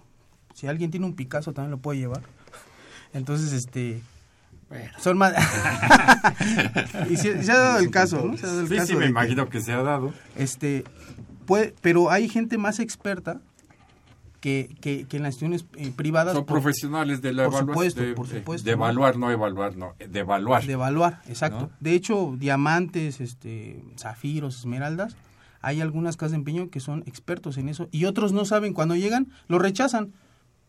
[0.54, 2.22] si alguien tiene un Picasso también lo puede llevar.
[3.12, 4.02] Entonces, este...
[4.98, 5.34] Son más...
[7.10, 8.36] y se, se ha dado el caso, ¿no?
[8.36, 10.12] Se ha dado el Sí, caso sí, me que- imagino que se ha dado.
[10.36, 10.84] este
[11.46, 13.40] puede, pero hay gente más experta
[14.40, 17.74] que, que, que en las instituciones eh, privadas Son por- profesionales de la por evaluación.
[17.74, 18.82] supuesto, de, por de- supuesto, de ¿no?
[18.84, 20.64] evaluar, no evaluar, no, de evaluar.
[20.66, 21.60] de evaluar, exacto.
[21.60, 21.70] ¿No?
[21.80, 25.16] De hecho, diamantes, este, zafiros, esmeraldas,
[25.60, 28.96] hay algunas casas de empeño que son expertos en eso y otros no saben cuando
[28.96, 30.12] llegan, lo rechazan.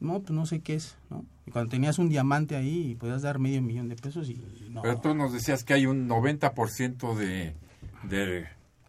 [0.04, 1.26] No, pues no sé qué es, ¿no?
[1.48, 4.68] Y cuando tenías un diamante ahí y podías dar medio millón de pesos y, y
[4.70, 4.82] no.
[4.84, 7.56] Pero tú nos decías que hay un 90% de,
[8.04, 8.46] de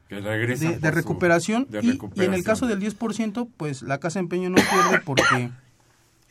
[0.09, 3.83] que regresan de, de por su- recuperación, y- Y, en el caso del 10%, pues
[3.83, 5.51] la casa de empeño no pierde porque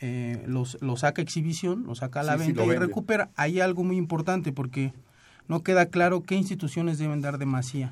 [0.01, 3.29] eh, los, lo saca exhibición, lo saca a la Sí, venta y recupera.
[3.35, 4.93] Hay algo muy importante porque
[5.47, 7.89] no queda claro qué instituciones deben dar demasía.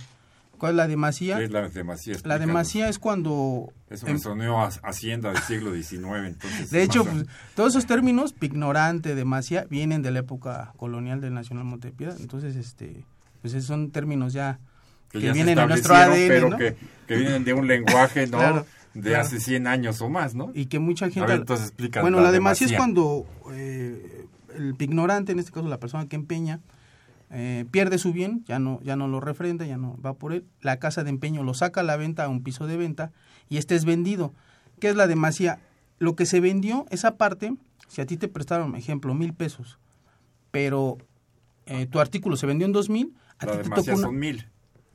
[0.62, 1.38] ¿Cuál es la demasía?
[1.40, 2.12] ¿Qué es la demasía?
[2.12, 2.48] La Explícanos.
[2.48, 3.74] demasía es cuando...
[3.90, 6.70] Eso em- me sonó a Hacienda del siglo XIX, entonces...
[6.70, 11.66] de hecho, pues, todos esos términos, pignorante, demasía, vienen de la época colonial del Nacional
[11.66, 12.16] Montepiedad.
[12.20, 13.04] Entonces, este,
[13.42, 14.60] pues esos son términos ya
[15.10, 16.58] que, ya vienen en nuestro ADN, pero ¿no?
[16.60, 16.76] que,
[17.08, 18.38] que vienen de un lenguaje, ¿no?
[18.38, 19.24] Claro, de claro.
[19.24, 20.52] hace 100 años o más, ¿no?
[20.54, 21.28] y que mucha gente...
[21.28, 25.80] ver, entonces explícanos Bueno, la demasía es cuando eh, el ignorante, en este caso la
[25.80, 26.60] persona que empeña,
[27.32, 30.46] eh, pierde su bien, ya no, ya no lo refrenda, ya no va por él,
[30.62, 33.12] la casa de empeño lo saca a la venta a un piso de venta
[33.50, 34.34] y este es vendido.
[34.80, 35.60] ¿Qué es la demasía?
[36.00, 37.56] Lo que se vendió, esa parte,
[37.88, 39.78] si a ti te prestaron, ejemplo, mil pesos,
[40.52, 40.98] pero
[41.66, 44.18] eh, tu artículo se vendió en dos mil, a La ti te tocó una- son
[44.20, 44.48] mil.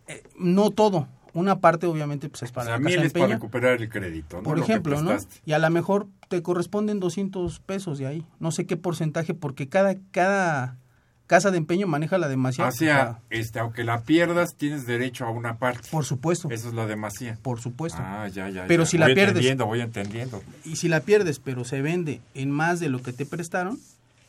[0.09, 3.13] eh, no todo, una parte obviamente pues es O para sea, la casa mil es
[3.13, 4.43] para recuperar el crédito, ¿no?
[4.43, 5.17] Por ejemplo, ¿no?
[5.45, 8.27] Y a lo mejor te corresponden 200 pesos de ahí.
[8.41, 10.79] No sé qué porcentaje, porque cada, cada
[11.27, 12.67] casa de empeño maneja la demasía.
[12.67, 15.89] O sea, este, aunque la pierdas, tienes derecho a una parte.
[15.91, 17.39] por supuesto, Eso es la demasía.
[17.43, 17.99] por supuesto.
[18.01, 18.67] Ah, ya, ya.
[18.67, 18.91] Pero ya.
[18.91, 20.43] si la voy pierdes- entendiendo, voy entendiendo.
[20.65, 23.79] Y si la pierdes, pero se vende en más de lo que te prestaron,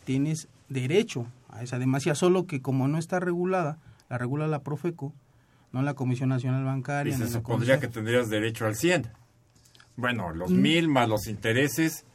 [0.05, 2.15] tienes derecho a esa demasía.
[2.15, 3.77] Solo que como no está regulada,
[4.09, 5.13] la regula la Profeco,
[5.71, 7.13] no la Comisión Nacional Y Bancaria.
[7.13, 9.07] se ni la supondría que tendrías derecho al 100.
[9.95, 12.05] Bueno, los mil más los intereses.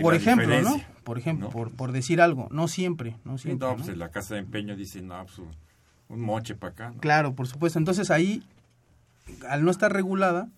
[0.00, 0.80] Por ejemplo, ¿no?
[1.04, 1.52] Por ejemplo, ¿No?
[1.52, 3.68] por, por decir algo, no siempre, no siempre.
[3.76, 5.40] pues la casa de empeño dice, no, pues
[6.08, 6.94] un, moche para acá.
[7.00, 7.78] Claro, por supuesto.
[7.78, 8.42] Entonces ahí,
[9.48, 10.48] al no estar regulada,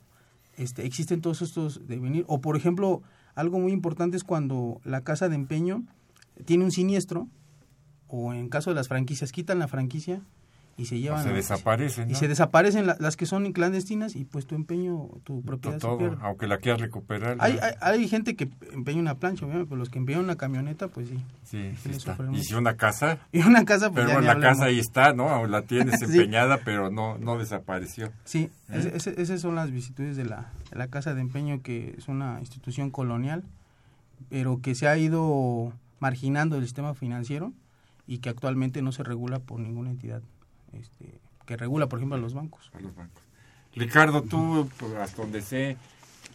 [0.57, 2.24] este, existen todos estos de venir.
[2.29, 3.03] O por ejemplo,
[3.35, 5.85] algo muy importante es cuando la casa de empeño
[6.44, 7.29] tiene un siniestro,
[8.09, 10.22] o en caso de las franquicias, quitan la franquicia
[10.79, 11.23] y se O llevan...
[11.25, 15.43] se desaparecen, Y se desaparecen la- las que son clandestinas y pues tu empeño, tu
[15.43, 16.17] propiedad se todo, pierde.
[16.23, 17.37] aunque la quieras recuperar.
[17.41, 17.61] Hay, ¿no?
[17.62, 21.09] hay, hay gente que empeña una plancha, obviamente, pero los que empeñan una camioneta, pues
[21.09, 21.19] sí.
[21.45, 22.17] sí, sí está.
[22.33, 25.47] Y si una casa, Y una casa, pues pero ya la casa ahí está, ¿no?
[25.49, 26.05] La tienes Sí.
[26.07, 28.12] empeñada, pero no, no desapareció.
[28.25, 28.93] Sí, ¿Eh?
[28.95, 32.91] esas son las vicitudes de la, de la Casa de Empeño, que es una institución
[32.91, 33.43] colonial,
[34.31, 37.53] pero que se ha ido marginando del sistema financiero
[38.07, 40.23] y que actualmente no se regula por ninguna entidad
[40.72, 42.70] este, que regula, por ejemplo, a los bancos.
[42.74, 43.22] a los bancos.
[43.74, 45.76] Ricardo, tú, pues, hasta donde sé,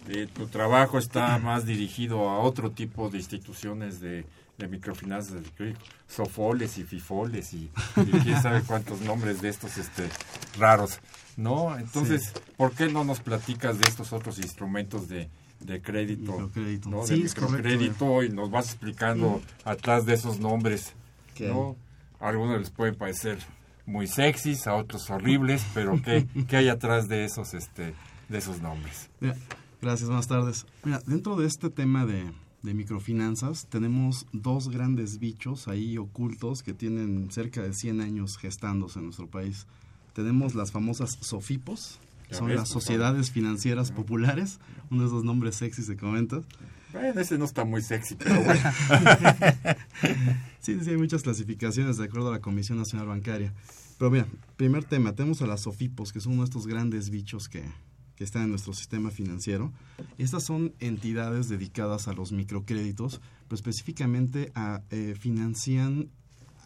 [0.08, 4.26] eh, tu trabajo está más dirigido a otro tipo de instituciones de,
[4.58, 9.78] de microfinanzas, de crédito, sofoles y fifoles y, y quién sabe cuántos nombres de estos
[9.78, 10.10] este,
[10.58, 11.00] raros,
[11.38, 11.78] ¿no?
[11.78, 16.90] Entonces, ¿por qué no nos platicas de estos otros instrumentos de, de crédito, Microcrédito.
[16.90, 17.06] ¿no?
[17.06, 17.42] Sí, de correcto.
[17.42, 20.94] microcrédito y nos vas explicando atrás de esos nombres,
[21.36, 21.76] ¿Qué ¿no?
[22.20, 23.40] A algunos les pueden parecer
[23.86, 27.94] muy sexys, a otros horribles, pero ¿qué, qué hay atrás de esos, este,
[28.30, 29.10] de esos nombres?
[29.82, 30.66] Gracias, buenas tardes.
[30.84, 36.74] Mira, dentro de este tema de, de microfinanzas tenemos dos grandes bichos ahí ocultos que
[36.74, 39.68] tienen cerca de 100 años gestándose en nuestro país.
[40.14, 42.00] Tenemos las famosas SOFIPOS,
[42.32, 46.44] son ves, las sociedades financieras populares, uno de esos nombres sexys que comentas.
[46.94, 48.62] Bueno, ese no está muy sexy, pero bueno.
[50.60, 53.54] Sí, sí, hay muchas clasificaciones de acuerdo a la Comisión Nacional Bancaria.
[53.98, 57.66] Pero mira, primer tema, tenemos a las SOFIPOS, que son estos grandes bichos que,
[58.16, 59.74] que están en nuestro sistema financiero.
[60.18, 66.10] Estas son entidades dedicadas a los microcréditos, pero específicamente a, eh, financian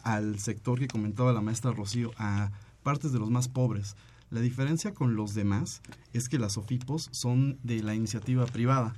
[0.04, 2.52] al sector que comentaba la maestra Rocío, a
[2.84, 3.96] partes de los más pobres.
[4.30, 8.94] La diferencia con los demás es que las SOFIPOS son de la iniciativa privada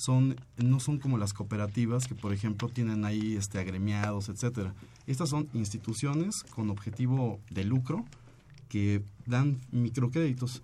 [0.00, 4.74] son no son como las cooperativas que por ejemplo tienen ahí este agremiados etcétera.
[5.06, 8.06] Estas son instituciones con objetivo de lucro
[8.70, 10.62] que dan microcréditos.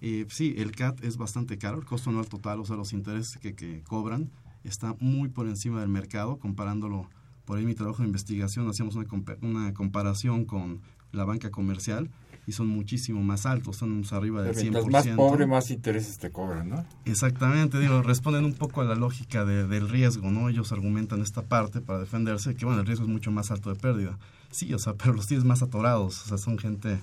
[0.00, 3.36] Eh, sí el CAT es bastante caro el costo anual total o sea los intereses
[3.36, 4.30] que, que cobran
[4.64, 7.10] está muy por encima del mercado comparándolo
[7.44, 9.06] por ahí mi trabajo de investigación hacíamos una,
[9.42, 10.80] una comparación con
[11.12, 12.08] la banca comercial
[12.48, 14.62] y son muchísimo más altos, están arriba del 100%.
[14.62, 16.84] Mientras más pobre, más intereses te cobran, ¿no?
[17.04, 20.48] Exactamente, digo, responden un poco a la lógica de- del riesgo, ¿no?
[20.48, 23.76] Ellos argumentan esta parte para defenderse, que bueno, el riesgo es mucho más alto de
[23.78, 24.18] pérdida.
[24.50, 26.98] Sí, o sea, pero los tienes más atorados, o sea, son gente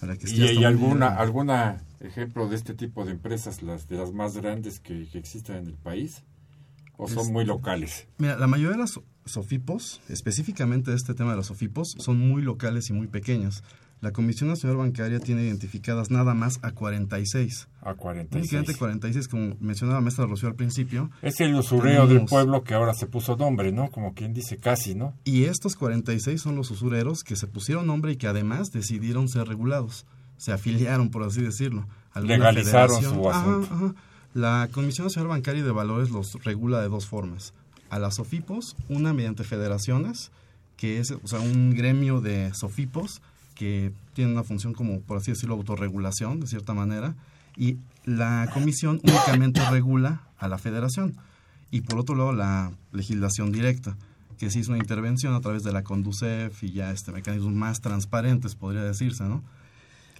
[0.00, 1.18] a la que ¿Y, y alguna, bien.
[1.18, 5.56] alguna ejemplo de este tipo de empresas, las de las más grandes que, que existen
[5.56, 6.22] en el país?
[6.96, 8.06] ¿O son muy locales?
[8.18, 12.88] Mira, la mayoría de las SOFIPOS, específicamente este tema de las SOFIPOS, son muy locales
[12.90, 13.64] y muy pequeñas.
[14.00, 17.68] La Comisión Nacional Bancaria tiene identificadas nada más a 46.
[17.80, 18.42] A 46.
[18.52, 22.74] Únicamente 46, como mencionaba maestra Rocío al principio, Es el usureo del Tenemos- pueblo que
[22.74, 23.90] ahora se puso nombre, ¿no?
[23.90, 25.14] Como quien dice casi, ¿no?
[25.24, 29.48] Y estos 46 son los usureros que se pusieron nombre y que además decidieron ser
[29.48, 30.04] regulados.
[30.36, 31.86] Se afiliaron, por así decirlo.
[32.14, 33.14] Legalizaron federación.
[33.22, 33.74] su Ajá, asunto.
[33.74, 33.94] ajá.
[34.34, 37.54] La Comisión Nacional Bancaria y de Valores los regula de dos formas.
[37.88, 40.30] A las SOFIPOS, una mediante federaciones,
[40.76, 43.22] que es o sea, un gremio de SOFIPOS
[43.54, 47.14] que tiene una función como, por así decirlo, autorregulación, de cierta manera.
[47.56, 51.16] Y la Comisión únicamente regula a la federación.
[51.70, 53.96] Y por otro lado, la legislación directa
[54.38, 57.80] que se hizo una intervención a través de la Conducef y ya este mecanismos más
[57.80, 59.42] transparentes, podría decirse, ¿no?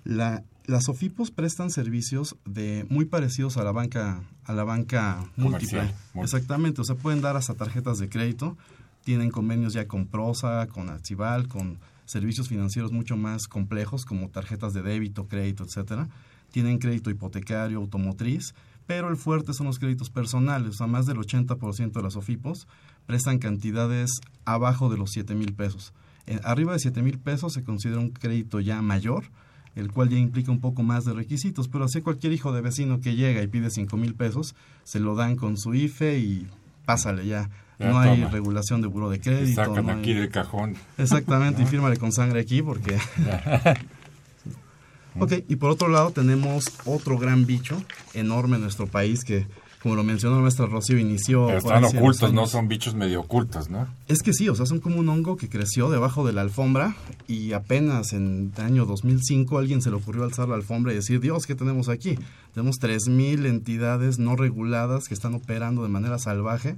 [0.05, 5.93] La, las SOFIPOS prestan servicios de muy parecidos a la banca a la banca múltiple.
[6.15, 8.57] Exactamente, o sea, pueden dar hasta tarjetas de crédito,
[9.05, 14.73] tienen convenios ya con Prosa, con Archival, con servicios financieros mucho más complejos como tarjetas
[14.75, 16.09] de débito, crédito, etcétera.
[16.51, 18.55] Tienen crédito hipotecario, automotriz,
[18.87, 20.71] pero el fuerte son los créditos personales.
[20.71, 22.67] O sea, más del 80% de las OFIPOS
[23.07, 24.11] prestan cantidades
[24.45, 25.93] abajo de los 7 mil pesos.
[26.27, 29.25] Eh, arriba de 7 mil pesos se considera un crédito ya mayor,
[29.75, 33.01] el cual ya implica un poco más de requisitos, pero así cualquier hijo de vecino
[33.01, 36.47] que llega y pide 5 mil pesos, se lo dan con su IFE y
[36.85, 37.51] pásale ya.
[37.79, 38.31] Ya no hay toma.
[38.31, 39.65] regulación de buro de crédito.
[39.65, 40.75] sacan no aquí hay- del cajón.
[40.99, 42.97] Exactamente, y fírmale con sangre aquí porque...
[45.19, 47.83] ok, y por otro lado tenemos otro gran bicho
[48.15, 49.47] enorme en nuestro país que,
[49.83, 51.47] como lo mencionó nuestra Rocío, inició...
[51.47, 53.87] Pero están ocultos, no son bichos medio ocultos, ¿no?
[54.09, 56.95] Es que sí, o sea, son como un hongo que creció debajo de la alfombra
[57.29, 60.97] y apenas en el año 2005 a alguien se le ocurrió alzar la alfombra y
[60.97, 62.19] decir, Dios, ¿qué tenemos aquí?
[62.55, 66.77] Tenemos 3.000 entidades no reguladas que están operando de manera salvaje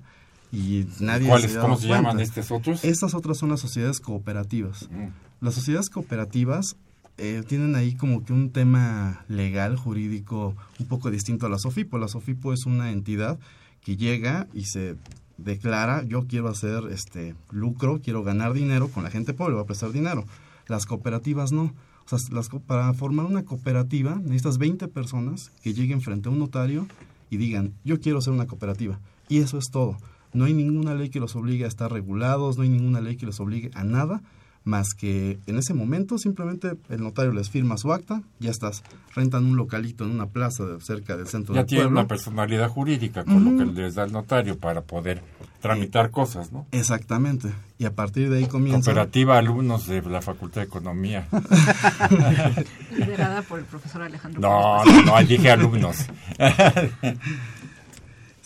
[0.53, 1.53] y nadie ¿Cuáles?
[1.53, 2.23] se ¿Cómo se llaman cuenta.
[2.23, 2.85] estos otros?
[2.85, 4.89] Estas otras son las sociedades cooperativas.
[4.91, 5.09] Mm.
[5.41, 6.77] Las sociedades cooperativas
[7.19, 11.99] eh, tienen ahí como que un tema legal, jurídico, un poco distinto a la SOFIPO.
[11.99, 13.39] La SOFIPO es una entidad
[13.83, 14.97] que llega y se
[15.39, 19.67] declara, yo quiero hacer este lucro, quiero ganar dinero con la gente pobre, voy a
[19.67, 20.25] prestar dinero.
[20.67, 21.75] Las cooperativas no.
[22.05, 26.39] O sea, las para formar una cooperativa necesitas 20 personas que lleguen frente a un
[26.39, 26.87] notario
[27.31, 29.01] y digan, yo quiero ser una cooperativa.
[29.29, 29.97] Y eso es todo.
[30.37, 33.27] No hay ninguna ley que los obligue a estar regulados, no hay ninguna ley que
[33.27, 34.21] los obligue a nada,
[34.65, 38.83] más que en ese momento simplemente el notario les firma su acta, ya estás,
[39.15, 42.01] rentan un localito en una plaza de- cerca del centro Ya del tienen pueblo.
[42.01, 45.23] una personalidad jurídica con lo que les da el notario para poder
[45.61, 46.67] tramitar cosas, ¿no?
[46.73, 47.53] Exactamente.
[47.79, 48.91] Y a partir de ahí comienza...
[48.93, 51.29] Cooperativa alumnos de la Facultad de Economía.
[52.97, 54.41] Liderada por el profesor Alejandro.
[54.41, 56.07] No, no, no, dije alumnos.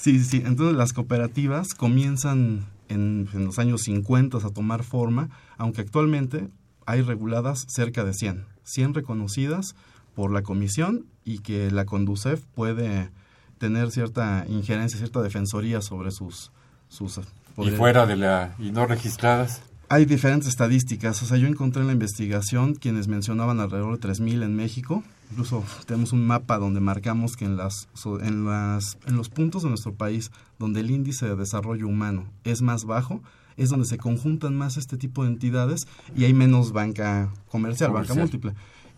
[0.01, 0.42] Sí, sí, sí.
[0.44, 5.28] Entonces las cooperativas comienzan en, en los años 50 a tomar forma,
[5.59, 6.48] aunque actualmente
[6.86, 8.46] hay reguladas cerca de 100.
[8.64, 9.74] 100 reconocidas
[10.14, 13.11] por la comisión y que la Conducef puede
[13.59, 16.51] tener cierta injerencia, cierta defensoría sobre sus...
[16.88, 17.20] sus
[17.59, 18.55] y fuera de la...
[18.59, 19.61] y no registradas.
[19.90, 21.22] Hay diferentes estadísticas.
[21.22, 25.05] O sea, yo encontré en la investigación quienes mencionaban alrededor de 3.000 en México.
[25.31, 27.89] Incluso tenemos un mapa donde marcamos que en, las,
[28.20, 32.62] en, las, en los puntos de nuestro país donde el índice de desarrollo humano es
[32.62, 33.22] más bajo,
[33.57, 38.09] es donde se conjuntan más este tipo de entidades y hay menos banca comercial, banca
[38.09, 38.18] Comercial.
[38.18, 38.55] múltiple.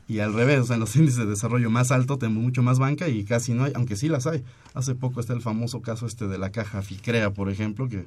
[0.09, 2.79] Y al revés, o sea, en los índices de desarrollo más alto tenemos mucho más
[2.79, 4.43] banca y casi no hay, aunque sí las hay.
[4.75, 8.07] Hace poco está el famoso caso este de la caja Ficrea, por ejemplo, que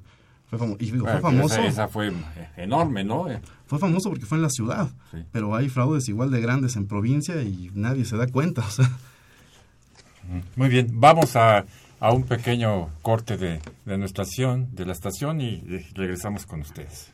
[0.58, 1.56] fue, famo- y digo, fue Bueno, que famoso.
[1.60, 2.12] Esa, esa fue
[2.58, 3.28] enorme, ¿no?
[3.68, 5.18] Fue famoso porque fue en la ciudad, Sí.
[5.32, 8.62] pero hay fraudes igual de grandes en provincia y nadie se da cuenta.
[8.66, 8.90] O sea,
[10.56, 11.66] Muy bien, vamos a,
[12.00, 16.62] a un pequeño corte de, de nuestra estación, de la estación y eh, regresamos con
[16.62, 17.12] ustedes.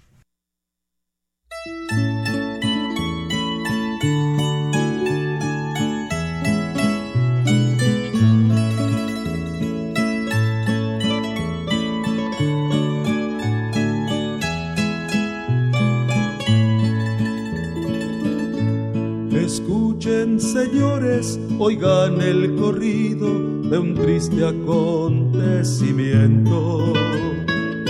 [20.39, 23.27] Señores, oigan el corrido
[23.69, 26.93] de un triste acontecimiento.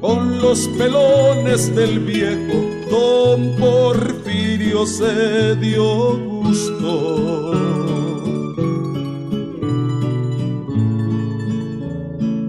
[0.00, 7.52] Con los pelones del viejo, don Porfirio se dio gusto.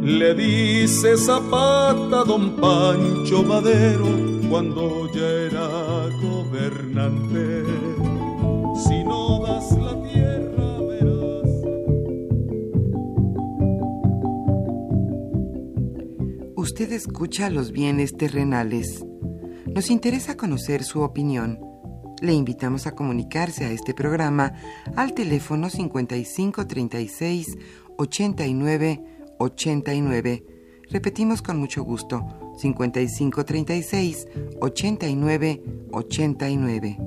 [0.04, 4.08] Le dice Zapata don Pancho Madero
[4.50, 5.68] cuando ya era
[6.22, 7.27] gobernante.
[16.80, 19.04] Usted escucha los bienes terrenales.
[19.66, 21.60] Nos interesa conocer su opinión.
[22.22, 24.54] Le invitamos a comunicarse a este programa
[24.96, 27.48] al teléfono 5536
[27.98, 29.04] 89
[29.40, 30.46] 89.
[30.92, 32.24] Repetimos con mucho gusto,
[32.60, 34.28] 5536
[34.62, 36.98] 89 89.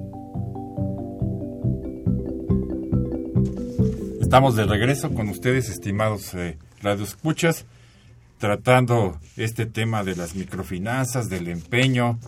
[4.20, 7.66] Estamos de regreso con ustedes, estimados eh, radioescuchas,
[8.40, 12.18] tratando este tema de las microfinanzas, del empeño.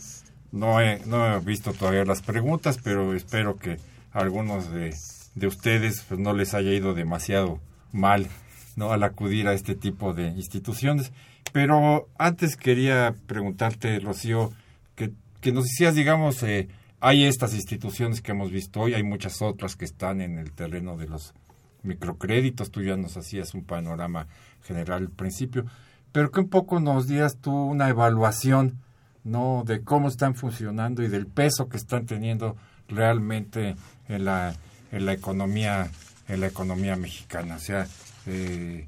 [0.53, 3.79] No he, no he visto todavía las preguntas, pero espero que
[4.13, 4.95] a algunos de,
[5.35, 7.59] de ustedes pues, no les haya ido demasiado
[7.93, 8.29] mal
[8.77, 11.13] no al acudir a este tipo de instituciones.
[11.53, 14.53] Pero antes quería preguntarte, Rocío,
[14.95, 16.69] que, que nos decías, digamos, eh,
[17.01, 20.97] hay estas instituciones que hemos visto hoy, hay muchas otras que están en el terreno
[20.97, 21.35] de los
[21.83, 24.29] microcréditos, tú ya nos hacías un panorama
[24.63, 25.67] general al principio,
[26.13, 28.79] pero que un poco nos dieras tú una evaluación,
[29.25, 29.65] ¿no?
[29.67, 32.57] De cómo están funcionando y del peso que están teniendo
[32.89, 33.77] realmente
[34.09, 34.55] en la,
[34.91, 35.91] en la economía,
[36.29, 37.57] en la economía mexicana.
[37.57, 37.87] O sea,
[38.27, 38.87] eh,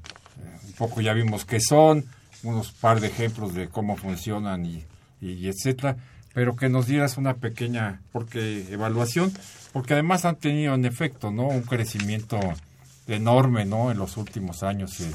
[0.67, 2.05] un poco ya vimos qué son,
[2.43, 4.85] unos par de ejemplos de cómo funcionan y,
[5.21, 5.97] etcétera,
[6.33, 9.33] pero que nos dieras una pequeña porque evaluación,
[9.73, 11.47] porque además han tenido en efecto, ¿no?
[11.47, 12.39] Un crecimiento
[13.07, 13.91] enorme, ¿no?
[13.91, 15.11] En los últimos años eh,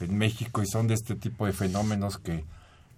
[0.00, 2.44] en México y son de este tipo de fenómenos que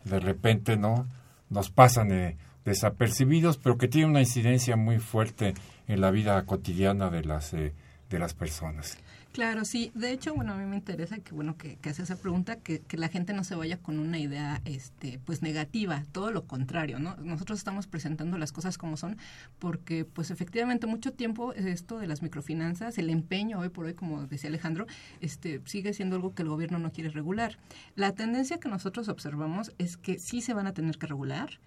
[0.05, 1.07] de repente, ¿no?
[1.51, 5.55] Nos pasan eh, desapercibidos, pero que tienen una incidencia muy fuerte
[5.89, 7.73] en la vida cotidiana de las eh,
[8.11, 8.99] de las personas.
[9.33, 9.91] Claro, sí.
[9.95, 12.81] De hecho, bueno, a mí me interesa que, bueno, que, que hace esa pregunta, que,
[12.81, 16.99] que, la gente no se vaya con una idea, este, pues negativa, todo lo contrario,
[16.99, 17.17] ¿no?
[17.17, 19.17] Nosotros estamos presentando las cosas como son,
[19.59, 24.27] porque, pues, efectivamente, mucho tiempo esto de las microfinanzas, el empeño hoy por hoy, como
[24.27, 24.87] decía Alejandro,
[25.23, 27.59] este, sigue siendo algo que el gobierno no quiere regular.
[27.97, 31.59] La tendencia que nosotros observamos es que sí se van a tener que regular.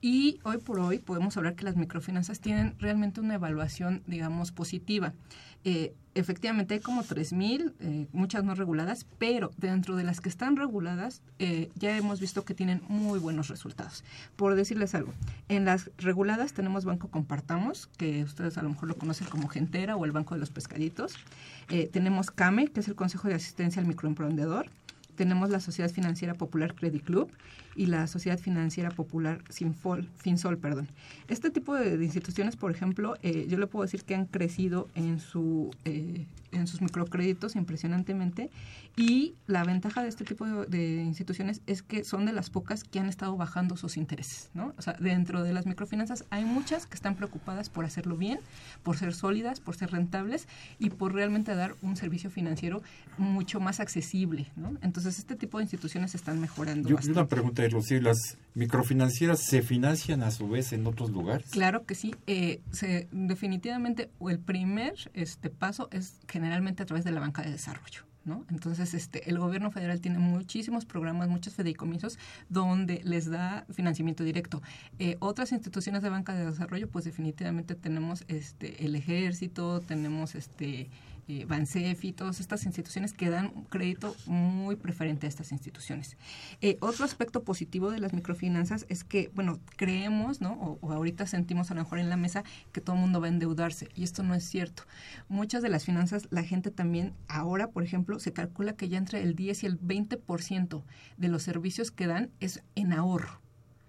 [0.00, 5.14] Y hoy por hoy podemos hablar que las microfinanzas tienen realmente una evaluación, digamos, positiva.
[5.64, 10.56] Eh, efectivamente hay como 3.000, eh, muchas no reguladas, pero dentro de las que están
[10.56, 14.04] reguladas eh, ya hemos visto que tienen muy buenos resultados.
[14.36, 15.12] Por decirles algo,
[15.48, 19.96] en las reguladas tenemos Banco Compartamos, que ustedes a lo mejor lo conocen como Gentera
[19.96, 21.14] o el Banco de los Pescaditos.
[21.68, 24.70] Eh, tenemos CAME, que es el Consejo de Asistencia al Microemprendedor
[25.16, 27.32] tenemos la Sociedad Financiera Popular Credit Club
[27.76, 30.58] y la Sociedad Financiera Popular Sinfol, Finsol.
[30.58, 30.88] Perdón.
[31.28, 34.88] Este tipo de, de instituciones, por ejemplo, eh, yo le puedo decir que han crecido
[34.94, 38.50] en, su, eh, en sus microcréditos impresionantemente
[38.96, 42.82] y la ventaja de este tipo de, de, instituciones es que son de las pocas
[42.82, 44.50] que han estado bajando sus intereses.
[44.54, 44.72] ¿no?
[44.78, 48.40] O sea, dentro de las microfinanzas hay muchas que están preocupadas por hacerlo bien,
[48.82, 50.48] por ser sólidas, por ser rentables
[50.78, 52.82] y por realmente dar un servicio financiero
[53.18, 54.46] mucho más accesible.
[54.56, 54.78] ¿no?
[54.80, 56.88] Entonces, este tipo de instituciones están mejorando.
[56.88, 61.50] Yo, una pregunta, Rocío, ¿las microfinancieras se financian a su vez en otros lugares?
[61.50, 62.14] Claro que sí.
[62.26, 67.50] Eh, se, definitivamente, el primer este paso es generalmente a través de la banca de
[67.50, 68.02] desarrollo.
[68.24, 68.44] ¿No?
[68.50, 74.62] Entonces, este, el gobierno federal tiene muchísimos programas, muchos fideicomisos donde les da financiamiento directo.
[74.98, 80.90] Eh, otras instituciones de banca de desarrollo, pues definitivamente tenemos este, el ejército, tenemos este,
[81.28, 86.16] eh, y todas estas instituciones que dan crédito muy preferente a estas instituciones.
[86.60, 90.52] Eh, otro aspecto positivo de las microfinanzas es que, bueno, creemos, ¿no?
[90.52, 93.26] O, o, ahorita sentimos a lo mejor en la mesa que todo el mundo va
[93.26, 94.84] a endeudarse y esto no es cierto.
[95.28, 99.22] Muchas de las finanzas, la gente también, ahora, por ejemplo, se calcula que ya entre
[99.22, 100.82] el 10 y el 20%
[101.16, 103.45] de los servicios que dan es en ahorro.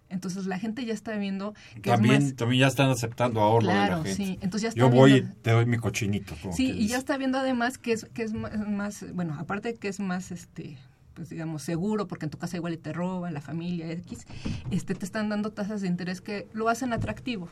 [0.09, 2.35] Entonces la gente ya está viendo que también, es más...
[2.35, 4.23] también ya están aceptando ahorro claro, de la gente.
[4.25, 4.39] Sí.
[4.41, 5.31] Entonces ya está Yo voy viendo...
[5.31, 6.35] y te doy mi cochinito.
[6.51, 9.99] Sí, y ya está viendo además que es, que es más, bueno, aparte que es
[9.99, 10.77] más, este,
[11.17, 14.27] pues digamos, seguro, porque en tu casa igual y te roban, la familia, X,
[14.69, 17.49] este, te están dando tasas de interés que lo hacen atractivo.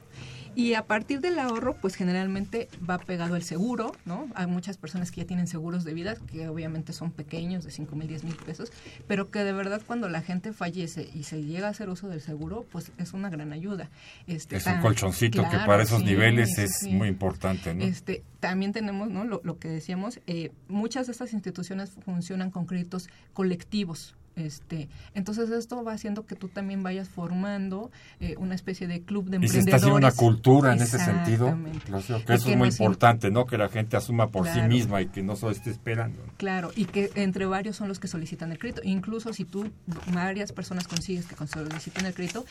[0.54, 4.28] Y a partir del ahorro, pues generalmente va pegado el seguro, ¿no?
[4.36, 7.96] Hay muchas personas que ya tienen seguros de vida, que obviamente son pequeños, de 5
[7.96, 8.72] mil, 10 mil pesos,
[9.08, 12.22] pero que de verdad cuando la gente fallece y se llega a hacer uso del
[12.22, 13.90] seguro, pues es una gran ayuda.
[14.28, 16.92] Este, es tan, un colchoncito claro, que para esos sí, niveles sí, es sí.
[16.92, 17.84] muy importante, ¿no?
[17.84, 19.24] Este, también tenemos, ¿no?
[19.24, 25.50] Lo, lo que decíamos, eh, muchas de estas instituciones funcionan con créditos colectivos, este, entonces
[25.50, 27.90] esto va haciendo que tú también vayas formando
[28.20, 29.64] eh, una especie de club de y emprendedores.
[29.64, 31.58] se está haciendo una cultura en ese sentido.
[32.26, 33.46] Que eso es muy importante, ¿no?
[33.46, 34.62] Que la gente asuma por claro.
[34.62, 36.22] sí misma y que no solo esté esperando.
[36.38, 38.82] Claro, y que entre varios son los que solicitan el crédito.
[38.84, 39.72] Incluso si tú,
[40.14, 42.46] varias personas consigues que soliciten el crédito,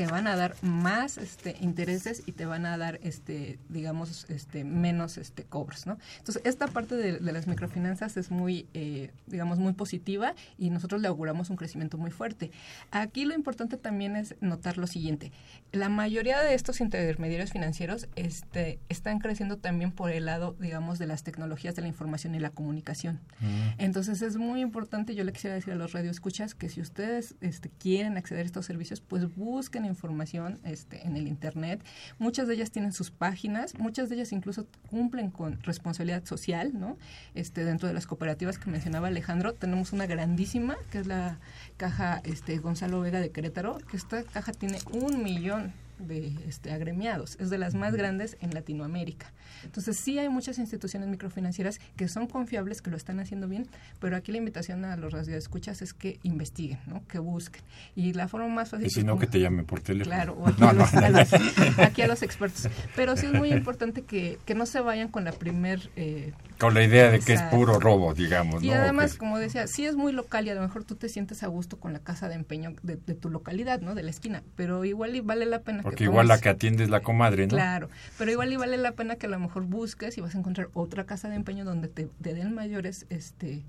[0.00, 4.64] te van a dar más este, intereses y te van a dar, este, digamos, este,
[4.64, 5.98] menos este, cobros, ¿no?
[6.16, 11.08] Entonces, esta parte de, las microfinanzas es muy, eh, digamos, muy positiva y nosotros le
[11.08, 12.50] auguramos un crecimiento muy fuerte.
[12.90, 15.32] Aquí lo importante también es notar lo siguiente.
[15.70, 21.08] La mayoría de estos intermediarios financieros este, están creciendo también por el lado, digamos, de
[21.08, 23.20] las tecnologías de la información y la comunicación.
[23.40, 23.68] Mm.
[23.76, 27.68] Entonces, es muy importante, yo le quisiera decir a los radioescuchas que si ustedes este,
[27.68, 31.84] quieren acceder a estos servicios, pues busquen información este, en el Internet.
[32.18, 36.96] Muchas de ellas tienen sus páginas, muchas de ellas incluso cumplen con responsabilidad social, ¿no?
[37.34, 41.38] Este, dentro de las cooperativas que mencionaba Alejandro, tenemos una grandísima, que es la
[41.76, 47.36] caja este, Gonzalo Vega de Querétaro, que esta caja tiene un millón de este, agremiados,
[47.40, 49.32] es de las más grandes en Latinoamérica.
[49.64, 53.66] Entonces sí hay muchas instituciones microfinancieras que son confiables, que lo están haciendo bien,
[53.98, 57.06] pero aquí la invitación a los radioescuchas es que investiguen, ¿no?
[57.06, 57.62] que busquen.
[57.94, 58.86] Y la forma más fácil...
[58.86, 60.14] Y si no, que te llamen por teléfono.
[60.14, 61.32] Claro, o aquí, a, los,
[61.78, 62.68] aquí a los expertos.
[62.96, 65.90] Pero sí es muy importante que, que no se vayan con la primer...
[65.96, 68.62] Eh, con la idea de que es puro robo, digamos.
[68.62, 71.42] Y además, como decía, sí es muy local y a lo mejor tú te sientes
[71.42, 73.94] a gusto con la casa de empeño de, tu localidad, ¿no?
[73.94, 76.90] De la esquina, pero igual y vale la pena Porque igual la que atiende es
[76.90, 77.54] la comadre, ¿no?
[77.54, 77.88] Claro,
[78.18, 80.68] pero igual y vale la pena que a lo mejor busques y vas a encontrar
[80.74, 83.62] otra casa de empeño donde te, te den mayores este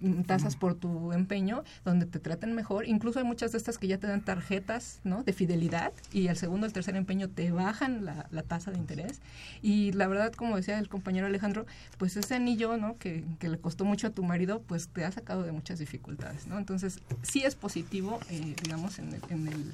[0.00, 2.86] Mm, tasas por tu empeño, donde te traten mejor.
[2.86, 5.22] Incluso hay muchas de estas que ya te dan tarjetas ¿no?
[5.22, 8.78] de fidelidad y el segundo o el tercer empeño te bajan la, la, tasa de
[8.78, 9.22] interés.
[9.62, 11.64] Y la verdad, como decía el compañero Alejandro,
[11.96, 12.98] pues ese anillo ¿no?
[12.98, 16.46] que, que le costó mucho a tu marido, pues te ha sacado de muchas dificultades.
[16.46, 16.58] ¿no?
[16.58, 19.72] Entonces, sí es positivo, eh, digamos, en el, en el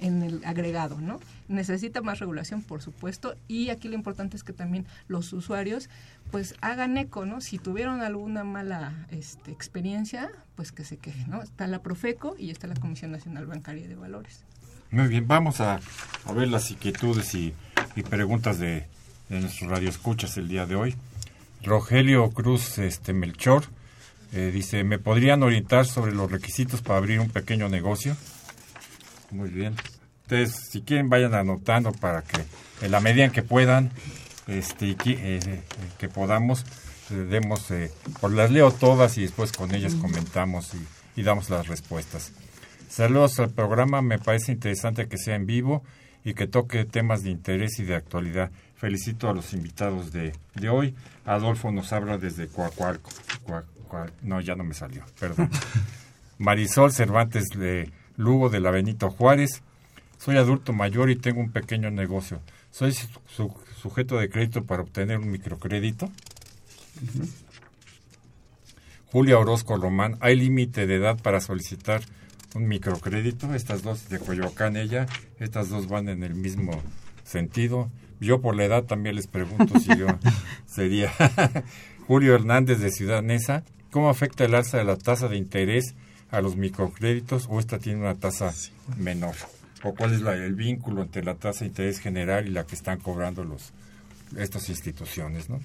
[0.00, 1.20] en el agregado, ¿no?
[1.48, 5.88] Necesita más regulación, por supuesto, y aquí lo importante es que también los usuarios
[6.30, 7.40] pues hagan eco, ¿no?
[7.40, 11.42] Si tuvieron alguna mala este, experiencia, pues que se quejen, ¿no?
[11.42, 14.44] Está la Profeco y está la Comisión Nacional Bancaria de Valores.
[14.90, 15.80] Muy bien, vamos a,
[16.34, 17.54] ver las inquietudes y,
[18.08, 18.86] preguntas de,
[19.28, 20.96] de nuestros radioescuchas el día de hoy.
[21.62, 23.64] Rogelio Cruz este, Melchor
[24.32, 28.16] eh, dice, ¿me podrían orientar sobre los requisitos para abrir un pequeño negocio?
[29.30, 29.74] Muy bien.
[30.22, 32.44] Ustedes, si quieren, vayan anotando para que
[32.82, 33.90] en la medida en que puedan,
[34.46, 35.62] este, que, eh, eh,
[35.98, 36.64] que podamos,
[37.10, 37.66] eh, demos,
[38.20, 42.32] pues las leo todas y después con ellas comentamos y, damos las respuestas.
[42.88, 45.82] Saludos al programa, me parece interesante que sea en vivo
[46.24, 48.50] y que toque temas de interés y de actualidad.
[48.76, 50.94] Felicito a los invitados de, de hoy.
[51.26, 53.10] Adolfo nos habla desde Coacualco.
[54.22, 55.50] no, ya no me salió, perdón.
[56.38, 57.90] Marisol Cervantes de
[58.20, 59.62] Lugo de la Benito Juárez.
[60.18, 62.40] Soy adulto mayor y tengo un pequeño negocio.
[62.70, 62.94] Soy
[63.80, 66.10] sujeto de crédito para obtener un microcrédito.
[69.06, 72.02] Julia Orozco Román, ¿hay límite de edad para solicitar
[72.54, 73.54] un microcrédito?
[73.54, 75.06] Estas dos de Coyoacán, ella,
[75.38, 76.82] estas dos van en el mismo
[77.24, 77.90] sentido.
[78.20, 80.08] Yo por la edad también les pregunto si yo
[80.66, 81.10] sería.
[82.06, 85.94] Julio Hernández de Ciudad Neza, ¿cómo afecta el alza de la tasa de interés
[86.30, 88.52] a los microcréditos o esta tiene una tasa
[88.96, 89.34] menor?
[89.82, 92.74] ¿O cuál es la, el vínculo entre la tasa de interés general y la que
[92.74, 93.72] están cobrando los
[94.36, 95.48] estas instituciones?
[95.48, 95.60] ¿no?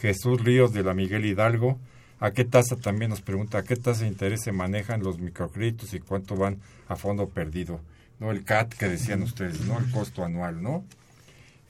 [0.00, 1.78] Jesús Ríos de la Miguel Hidalgo,
[2.20, 5.92] ¿a qué tasa también nos pregunta, a qué tasa de interés se manejan los microcréditos
[5.92, 6.58] y cuánto van
[6.88, 7.80] a fondo perdido?
[8.18, 8.30] ¿No?
[8.30, 9.78] El CAT que decían ustedes, ¿no?
[9.78, 10.84] El costo anual, ¿no?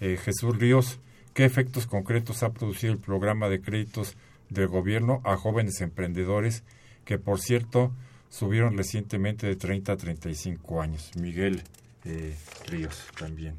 [0.00, 0.98] Eh, Jesús Ríos,
[1.34, 4.16] ¿qué efectos concretos ha producido el programa de créditos
[4.48, 6.64] del gobierno a jóvenes emprendedores
[7.04, 7.92] que, por cierto,
[8.30, 11.10] subieron recientemente de 30 a 35 años.
[11.20, 11.62] Miguel
[12.06, 12.34] eh,
[12.68, 13.56] Ríos también.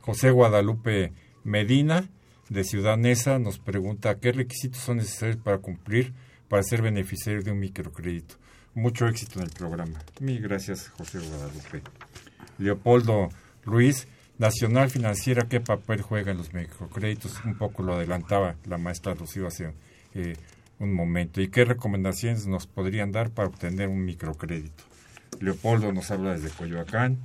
[0.00, 2.08] José Guadalupe Medina,
[2.48, 6.12] de Ciudad Neza, nos pregunta qué requisitos son necesarios para cumplir
[6.48, 8.34] para ser beneficiario de un microcrédito.
[8.74, 9.98] Mucho éxito en el programa.
[10.20, 11.82] Mil gracias, José Guadalupe.
[12.58, 13.30] Leopoldo
[13.64, 14.06] Ruiz,
[14.38, 17.42] Nacional Financiera, ¿qué papel juega en los microcréditos?
[17.44, 19.72] Un poco lo adelantaba la maestra Rocío hace
[20.14, 20.36] eh,
[20.82, 21.40] un momento.
[21.40, 24.84] ¿Y qué recomendaciones nos podrían dar para obtener un microcrédito?
[25.40, 27.18] Leopoldo nos habla desde Coyoacán.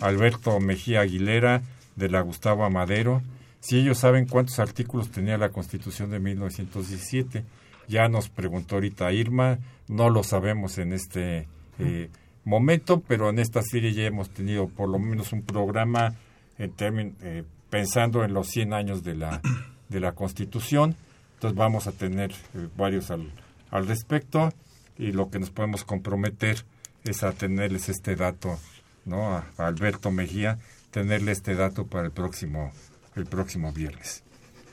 [0.00, 1.62] Alberto Mejía Aguilera,
[1.96, 3.22] de la Gustavo Amadero.
[3.60, 7.44] Si ellos saben cuántos artículos tenía la Constitución de 1917,
[7.88, 11.46] ya nos preguntó ahorita Irma, no lo sabemos en este
[11.78, 12.10] eh,
[12.44, 16.14] momento, pero en esta serie ya hemos tenido por lo menos un programa
[16.58, 16.74] en
[17.22, 19.40] eh, pensando en los 100 años de la,
[19.88, 20.96] de la Constitución.
[21.42, 23.32] Entonces vamos a tener eh, varios al,
[23.72, 24.52] al respecto
[24.96, 26.64] y lo que nos podemos comprometer
[27.02, 28.60] es a tenerles este dato,
[29.04, 29.36] ¿no?
[29.36, 30.60] A, Alberto Mejía,
[30.92, 32.70] tenerle este dato para el próximo,
[33.16, 34.22] el próximo viernes.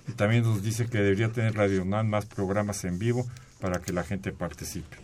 [0.07, 3.25] Y también nos dice que debería tener Radio UNAM más programas en vivo
[3.59, 4.97] para que la gente participe.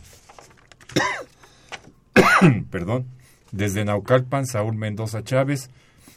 [2.69, 3.07] Perdón.
[3.51, 5.71] Desde Naucalpan, Saúl Mendoza Chávez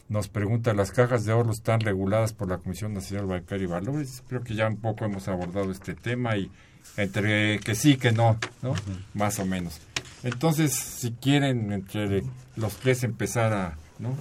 [0.09, 4.23] nos pregunta, ¿las cajas de ahorro están reguladas por la Comisión Nacional Bancaria y Valores?
[4.29, 6.51] Creo que ya un poco hemos abordado este tema y
[6.97, 8.75] entre que sí, que no, ¿no?
[9.15, 9.81] Más o menos.
[10.23, 12.23] Entonces, si quieren, entre
[12.57, 14.17] los tres empezar a, ¿no?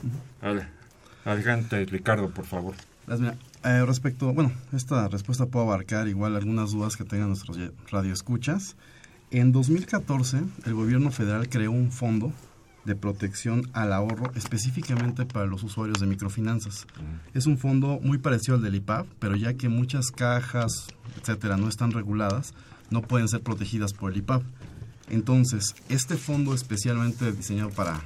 [1.25, 2.75] Adelante, Ricardo, por favor.
[3.63, 7.57] Eh, respecto, bueno, esta respuesta puede abarcar igual algunas dudas que tengan nuestros
[7.89, 8.75] radioescuchas.
[9.31, 12.31] En 2014, el gobierno federal creó un fondo
[12.87, 16.87] de protección al ahorro específicamente para los usuarios de microfinanzas.
[17.33, 20.87] Es un fondo muy parecido al del IPAP, pero ya que muchas cajas,
[21.19, 22.53] etcétera, no están reguladas,
[22.89, 24.41] no pueden ser protegidas por el IPAP.
[25.09, 27.99] Entonces, este fondo especialmente diseñado para,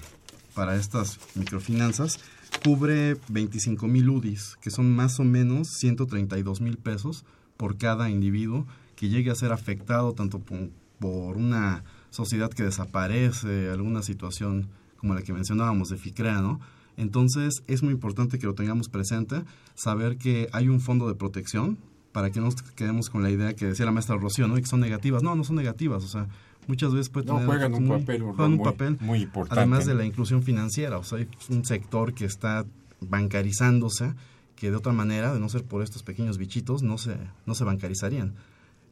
[0.55, 2.19] para estas microfinanzas
[2.63, 7.23] cubre 25 mil UDIs, que son más o menos 132 mil pesos
[7.55, 8.65] por cada individuo
[8.95, 15.23] que llegue a ser afectado tanto por una sociedad que desaparece, alguna situación como la
[15.23, 16.59] que mencionábamos de FICREA, ¿no?
[16.97, 19.41] Entonces es muy importante que lo tengamos presente,
[19.73, 21.77] saber que hay un fondo de protección
[22.11, 24.57] para que no nos quedemos con la idea que decía la maestra Rocío, ¿no?
[24.57, 25.23] Y que son negativas.
[25.23, 26.27] No, no son negativas, o sea,
[26.67, 29.59] muchas veces puede tener juegan un papel, juegan un papel muy importante.
[29.59, 32.65] Además de la inclusión financiera, o sea, es un sector que está
[32.99, 34.13] bancarizándose
[34.55, 37.63] que de otra manera, de no ser por estos pequeños bichitos, no se, no se
[37.63, 38.35] bancarizarían.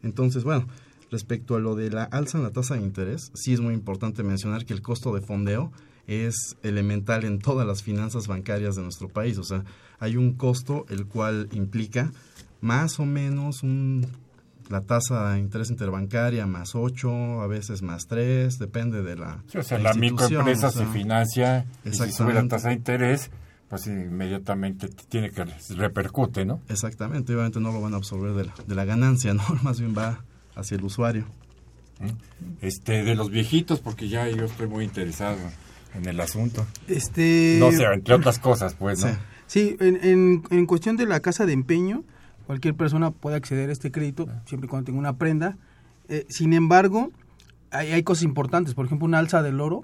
[0.01, 0.65] Entonces, bueno,
[1.11, 4.23] Respecto a lo de la alza en la tasa de interés, sí es muy importante
[4.23, 5.71] mencionar que el costo de fondeo
[6.07, 9.37] es elemental en todas las finanzas bancarias de nuestro país.
[9.37, 9.63] O sea,
[9.99, 12.11] hay un costo el cual implica
[12.61, 14.07] más o menos un,
[14.69, 19.43] la tasa de interés interbancaria más 8, a veces más 3, depende de la.
[19.55, 23.31] o sea, la, microempresa se financia y si sube la tasa de interés,
[23.67, 25.45] pues inmediatamente tiene que
[25.75, 26.61] repercute, ¿no?
[26.69, 29.43] Exactamente, obviamente no lo van a absorber de la, de la ganancia, ¿no?
[29.63, 30.23] Más bien va
[30.59, 31.25] hacia el usuario.
[32.61, 35.37] Este, de los viejitos, porque ya yo estoy muy interesado
[35.93, 36.65] en el asunto.
[36.87, 37.57] Este...
[37.59, 39.11] No sé, entre otras cosas, pues, ¿no?
[39.47, 42.03] Sí, en, en, cuestión de la casa de empeño,
[42.45, 45.57] cualquier persona puede acceder a este crédito, siempre y cuando tenga una prenda.
[46.07, 47.11] Eh, sin embargo,
[47.71, 48.75] hay, hay cosas importantes.
[48.75, 49.83] Por ejemplo, una alza del oro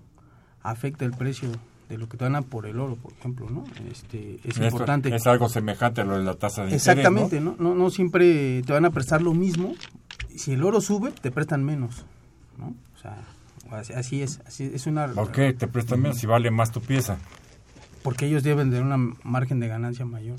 [0.62, 1.50] afecta el precio
[1.90, 3.64] de lo que te dan por el oro, por ejemplo, ¿no?
[3.92, 5.14] Este, es importante.
[5.16, 7.56] Es algo semejante a lo de la tasa de Exactamente, ¿no?
[7.60, 7.76] ¿no?
[7.76, 7.90] ¿no?
[7.92, 9.74] siempre te van a prestar lo mismo.
[10.36, 12.06] Si el oro sube, te prestan menos,
[12.58, 12.74] ¿no?
[12.96, 13.18] O sea,
[13.96, 15.08] así es, así es una...
[15.08, 17.18] ¿Por qué te prestan menos si vale más tu pieza?
[18.04, 20.38] Porque ellos deben tener una margen de ganancia mayor.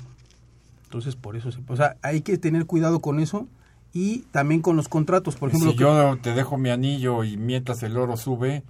[0.83, 1.59] Entonces, por eso se...
[1.67, 3.47] O sea, hay que tener cuidado con eso
[3.93, 5.71] y también con los contratos, por ejemplo...
[5.71, 8.63] Si yo te dejo mi anillo y mientras el oro sube,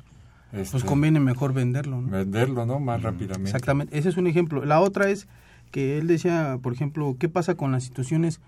[0.51, 2.01] pues este, conviene mejor venderlo.
[2.01, 2.09] ¿no?
[2.09, 2.79] Venderlo, ¿no?
[2.79, 3.49] Más rápidamente.
[3.49, 4.65] Exactamente, ese es un ejemplo.
[4.65, 5.27] La otra es
[5.71, 8.39] que él decía, por ejemplo, ¿qué pasa con las instituciones?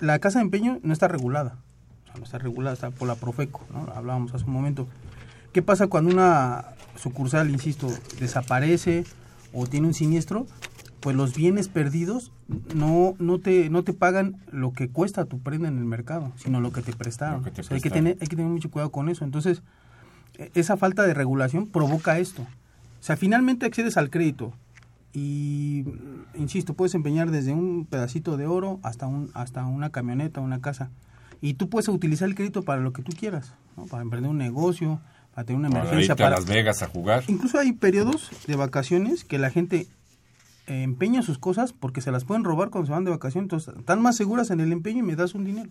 [0.00, 1.56] la casa de empeño no está regulada,
[2.02, 3.90] o sea, no está regulada, está por la Profeco, ¿no?
[3.94, 4.86] Hablábamos hace un momento.
[5.52, 6.66] ¿Qué pasa cuando una
[6.96, 7.88] sucursal, insisto,
[8.20, 9.04] desaparece
[9.54, 10.46] o tiene un siniestro?
[11.00, 12.32] Pues los bienes perdidos
[12.74, 16.60] no no te no te pagan lo que cuesta tu prenda en el mercado, sino
[16.60, 17.44] lo que te prestaron.
[17.70, 19.24] hay que tener hay que tener mucho cuidado con eso.
[19.24, 19.62] Entonces,
[20.54, 22.42] esa falta de regulación provoca esto.
[22.42, 24.52] O sea, finalmente accedes al crédito
[25.12, 25.84] y,
[26.34, 30.90] insisto, puedes empeñar desde un pedacito de oro hasta, un, hasta una camioneta, una casa.
[31.40, 33.54] Y tú puedes utilizar el crédito para lo que tú quieras,
[33.90, 35.00] para emprender un negocio,
[35.34, 36.16] para tener una emergencia.
[36.16, 37.24] Para, Las Vegas a jugar.
[37.28, 39.86] Incluso hay periodos de vacaciones que la gente
[40.66, 43.44] empeña sus cosas porque se las pueden robar cuando se van de vacaciones.
[43.44, 45.70] Entonces, están más seguras en el empeño y me das un dinero.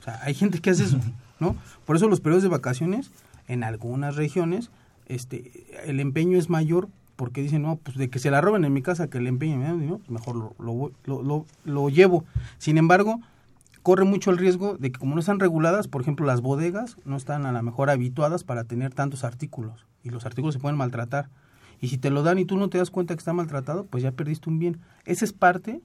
[0.00, 1.00] O sea, hay gente que hace eso,
[1.40, 1.56] ¿no?
[1.84, 3.10] Por eso los periodos de vacaciones
[3.48, 4.70] en algunas regiones
[5.06, 8.72] este el empeño es mayor porque dicen, no, pues de que se la roben en
[8.72, 10.00] mi casa, que el empeño, ¿no?
[10.08, 12.24] mejor lo, lo, lo, lo, llevo.
[12.58, 13.20] Sin embargo,
[13.82, 17.16] corre mucho el riesgo de que como no están reguladas, por ejemplo, las bodegas no
[17.16, 21.28] están a lo mejor habituadas para tener tantos artículos y los artículos se pueden maltratar.
[21.80, 24.02] Y si te lo dan y tú no te das cuenta que está maltratado, pues
[24.02, 24.78] ya perdiste un bien.
[25.04, 25.80] Esa es parte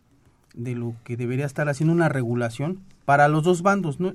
[0.53, 3.99] de lo que debería estar haciendo una regulación para los dos bandos.
[3.99, 4.13] ¿no?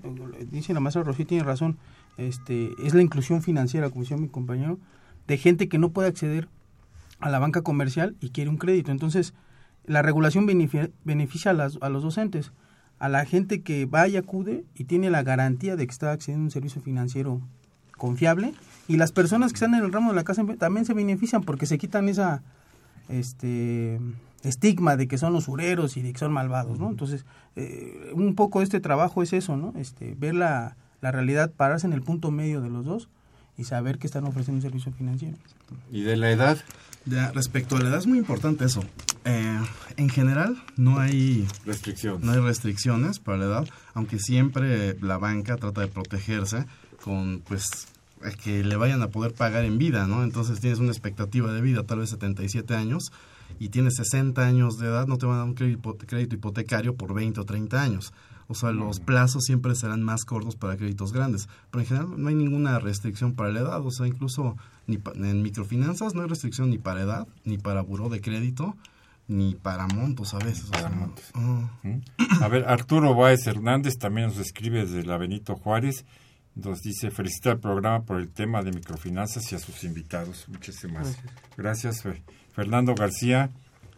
[0.50, 1.76] Dice la maestra Rosy, tiene razón
[2.16, 4.78] este, es la inclusión financiera, como decía mi compañero,
[5.26, 6.48] de gente que no puede acceder
[7.20, 8.92] a la banca comercial y quiere un crédito.
[8.92, 9.34] Entonces,
[9.86, 12.52] la regulación beneficia, a, las, a, los docentes,
[12.98, 16.44] a la gente que va y acude y tiene la garantía de que está accediendo
[16.44, 17.40] a un servicio financiero
[17.96, 18.54] confiable
[18.88, 21.66] y las personas que están en el ramo de la casa también se benefician porque
[21.66, 22.42] se quitan esa
[23.08, 24.00] este
[24.42, 26.90] estigma de que son usureros y de que son malvados, ¿no?
[26.90, 27.24] Entonces,
[27.56, 29.72] eh, un poco este trabajo es eso, ¿no?
[29.76, 33.08] Este, ver la, la realidad, pararse en el punto medio de los dos
[33.56, 35.36] y saber que están ofreciendo un servicio financiero.
[35.90, 36.58] ¿Y de la edad?
[37.06, 38.82] Ya, respecto a la edad es muy importante eso.
[39.24, 39.60] Eh,
[39.96, 42.24] en general no hay restricciones.
[42.24, 46.66] No hay restricciones para la edad, aunque siempre la banca trata de protegerse
[47.02, 47.88] con pues
[48.42, 50.24] que le vayan a poder pagar en vida, ¿no?
[50.24, 53.12] Entonces tienes una expectativa de vida, tal vez 77 años,
[53.58, 56.94] y tienes 60 años de edad, no te van a dar un crédito, crédito hipotecario
[56.94, 58.12] por 20 o 30 años.
[58.48, 61.48] O sea, los plazos siempre serán más cortos para créditos grandes.
[61.70, 63.80] Pero en general no hay ninguna restricción para la edad.
[63.86, 67.80] O sea, incluso ni pa- en microfinanzas no hay restricción ni para edad, ni para
[67.82, 68.76] buró de crédito,
[69.28, 70.66] ni para montos a veces.
[70.68, 71.24] o Para sea, montos.
[72.42, 76.04] A ver, Arturo Báez Hernández también nos escribe desde la Benito Juárez.
[76.54, 80.44] Nos dice, felicita al programa por el tema de microfinanzas y a sus invitados.
[80.48, 81.16] Muchísimas
[81.56, 82.02] gracias.
[82.02, 82.22] Fe-
[82.52, 83.50] Fernando García,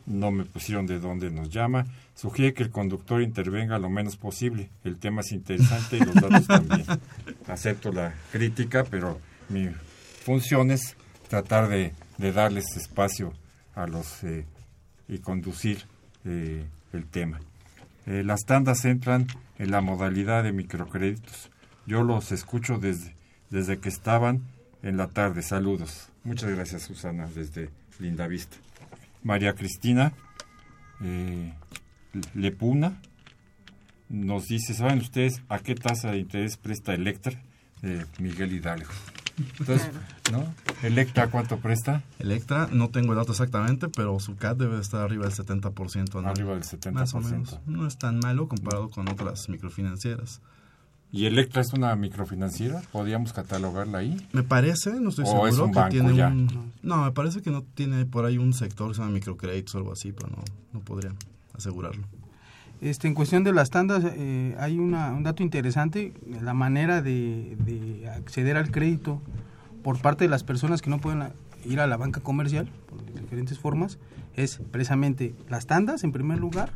[0.06, 1.86] no me pusieron de dónde nos llama.
[2.14, 4.70] Sugiere que el conductor intervenga lo menos posible.
[4.84, 6.84] El tema es interesante y los datos también.
[7.48, 9.68] Acepto la crítica, pero mi
[10.24, 10.96] función es
[11.28, 13.32] tratar de, de darles espacio
[13.74, 14.46] a los eh,
[15.08, 15.84] y conducir
[16.24, 17.40] eh, el tema.
[18.06, 19.26] Eh, las tandas entran
[19.58, 21.50] en la modalidad de microcréditos.
[21.86, 23.14] Yo los escucho desde,
[23.50, 24.42] desde que estaban
[24.82, 25.42] en la tarde.
[25.42, 26.08] Saludos.
[26.24, 28.56] Muchas gracias, Susana, desde Linda Vista.
[29.26, 30.12] María Cristina
[31.02, 31.52] eh,
[32.34, 33.00] Lepuna
[34.08, 37.42] nos dice, ¿saben ustedes a qué tasa de interés presta Electra?
[37.82, 38.88] Eh, Miguel Hidalgo.
[39.58, 39.90] Entonces,
[40.30, 40.54] ¿no?
[40.84, 42.02] ¿Electra cuánto presta?
[42.20, 46.26] Electra, no tengo el dato exactamente, pero su CAT debe estar arriba del 70% anual.
[46.26, 46.92] Arriba del 70%.
[46.92, 47.58] Más o menos.
[47.66, 50.40] No es tan malo comparado con otras microfinancieras.
[51.12, 52.82] ¿Y Electra es una microfinanciera?
[52.92, 54.16] ¿Podríamos catalogarla ahí?
[54.32, 56.28] Me parece, no estoy ¿O seguro es un que banco tiene ya?
[56.28, 56.72] un...
[56.82, 59.78] No, me parece que no tiene por ahí un sector que se llama microcréditos o
[59.78, 60.42] algo así, pero no,
[60.72, 61.12] no podría
[61.54, 62.04] asegurarlo.
[62.82, 67.56] Este, en cuestión de las tandas, eh, hay una, un dato interesante, la manera de,
[67.60, 69.22] de acceder al crédito
[69.82, 71.32] por parte de las personas que no pueden
[71.64, 73.98] ir a la banca comercial, por diferentes formas,
[74.34, 76.72] es precisamente las tandas en primer lugar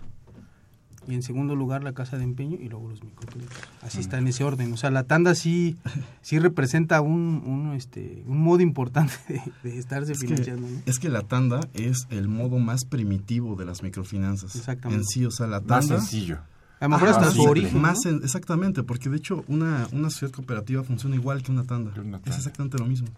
[1.09, 3.57] y en segundo lugar la casa de empeño y luego los microcréditos.
[3.83, 4.73] Así está en ese orden.
[4.73, 5.77] O sea, la tanda sí,
[6.23, 10.69] sí representa un, un, este, un modo importante de, de estarse Es que, financiando.
[10.69, 10.79] ¿no?
[10.87, 14.55] es que la tanda es el modo más primitivo de las microfinanzas.
[14.57, 15.03] Exactamente.
[15.03, 16.01] En sí, o sea, la Más tanda...
[16.01, 16.39] sencillo.
[16.81, 17.81] A lo mejor Ajá, hasta sí, su origen.
[17.81, 18.11] Más ¿no?
[18.13, 21.93] en- exactamente, porque de hecho una, una sociedad cooperativa funciona igual que una tanda.
[21.93, 23.09] Que Es exactamente lo mismo.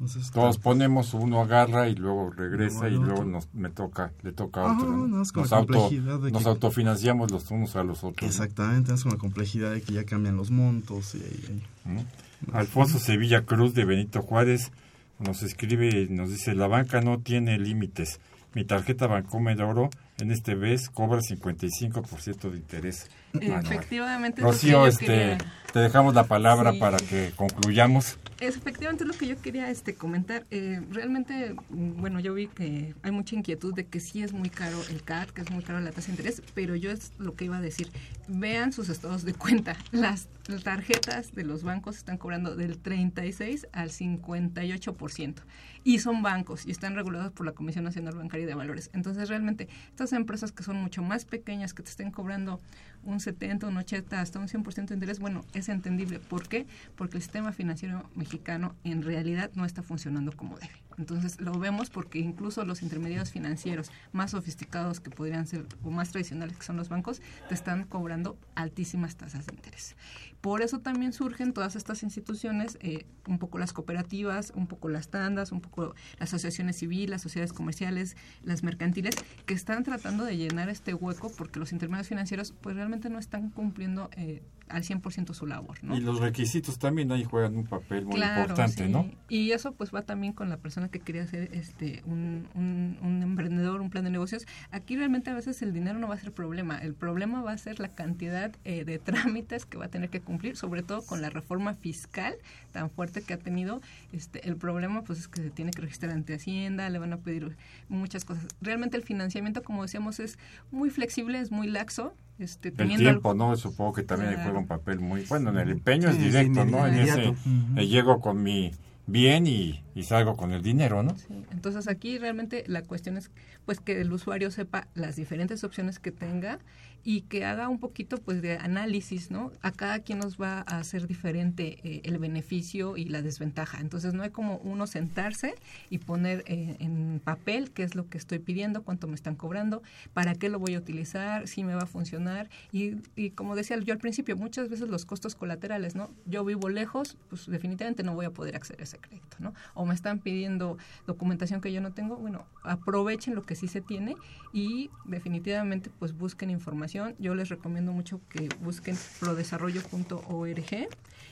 [0.00, 4.30] Entonces, Todos claro, ponemos, uno agarra y luego regresa y luego nos, me toca, le
[4.32, 4.88] toca a otro.
[4.88, 5.08] ¿no?
[5.08, 8.28] no, es Nos, auto, de nos que- autofinanciamos los unos a los otros.
[8.30, 12.52] Exactamente, es la complejidad de que ya cambian los montos y, y- ¿Mm?
[12.52, 14.70] Alfonso Sevilla Cruz de Benito Juárez
[15.18, 18.20] nos escribe y nos dice, la banca no tiene límites.
[18.54, 23.10] Mi tarjeta Bancomer Oro en este mes cobra 55% de interés.
[23.34, 23.64] Anual".
[23.64, 24.40] Efectivamente.
[24.40, 25.38] es lo que Rocío, este, quería-
[25.72, 26.78] te dejamos la palabra Sí.
[26.78, 28.18] para que concluyamos.
[28.40, 30.46] Es efectivamente lo que yo quería este comentar.
[30.52, 34.78] Eh, realmente, bueno, yo vi que hay mucha inquietud de que sí es muy caro
[34.90, 37.46] el CAT, que es muy caro la tasa de interés, pero yo es lo que
[37.46, 37.90] iba a decir.
[38.28, 39.76] Vean sus estados de cuenta.
[39.90, 40.28] Las
[40.62, 45.42] tarjetas de los bancos están cobrando del 36 al 58%.
[45.84, 48.90] Y son bancos y están regulados por la Comisión Nacional Bancaria de Valores.
[48.92, 52.60] Entonces, realmente, estas empresas que son mucho más pequeñas, que te estén cobrando
[53.04, 56.18] un 70, un 80, hasta un 100% de interés, bueno, es entendible.
[56.18, 56.66] ¿Por qué?
[56.96, 60.72] Porque el sistema financiero mexicano en realidad no está funcionando como debe.
[60.98, 66.10] Entonces lo vemos porque incluso los intermediarios financieros más sofisticados que podrían ser o más
[66.10, 69.96] tradicionales que son los bancos, te están cobrando altísimas tasas de interés.
[70.40, 75.08] Por eso también surgen todas estas instituciones, eh, un poco las cooperativas, un poco las
[75.08, 79.14] tandas, un poco las asociaciones civiles, las sociedades comerciales, las mercantiles,
[79.46, 83.50] que están tratando de llenar este hueco porque los intermediarios financieros pues realmente no están
[83.50, 85.78] cumpliendo eh, al 100% su labor.
[85.82, 85.96] ¿no?
[85.96, 88.92] Y los requisitos también ahí juegan un papel muy Claro, importante, sí.
[88.92, 89.10] ¿no?
[89.28, 93.22] Y eso pues va también con la persona que quería hacer este un, un, un
[93.22, 94.46] emprendedor, un plan de negocios.
[94.70, 97.58] Aquí realmente a veces el dinero no va a ser problema, el problema va a
[97.58, 101.20] ser la cantidad eh, de trámites que va a tener que cumplir, sobre todo con
[101.20, 102.34] la reforma fiscal
[102.72, 103.80] tan fuerte que ha tenido.
[104.12, 107.16] Este, el problema pues es que se tiene que registrar ante Hacienda, le van a
[107.16, 107.56] pedir
[107.88, 108.46] muchas cosas.
[108.60, 110.38] Realmente el financiamiento, como decíamos, es
[110.70, 112.14] muy flexible, es muy laxo.
[112.38, 113.56] Este, El teniendo tiempo, algo- ¿no?
[113.56, 114.44] Supongo que también Claro.
[114.44, 115.24] juega un papel muy...
[115.24, 116.86] Bueno, en el empeño es directo, sí, ¿no?
[116.86, 117.34] En ese
[117.76, 118.70] eh, llego con mi
[119.08, 121.16] bien y, y salgo con el dinero, ¿no?
[121.16, 123.30] Sí, entonces aquí realmente la cuestión es
[123.64, 126.58] pues que el usuario sepa las diferentes opciones que tenga
[127.04, 129.52] y que haga un poquito pues de análisis, ¿no?
[129.62, 133.80] A cada quien nos va a hacer diferente eh, el beneficio y la desventaja.
[133.80, 135.54] Entonces no hay como uno sentarse
[135.90, 139.82] y poner eh, en papel qué es lo que estoy pidiendo, cuánto me están cobrando,
[140.12, 143.78] para qué lo voy a utilizar, si me va a funcionar y, y como decía
[143.78, 146.10] yo al principio, muchas veces los costos colaterales, ¿no?
[146.26, 149.54] Yo vivo lejos, pues definitivamente no voy a poder acceder a ese crédito, ¿no?
[149.74, 150.76] O me están pidiendo
[151.06, 154.16] documentación que yo no tengo, bueno, aprovechen lo que sí se tiene
[154.52, 160.88] y definitivamente pues busquen información información, yo les recomiendo mucho que busquen prodesarrollo.org.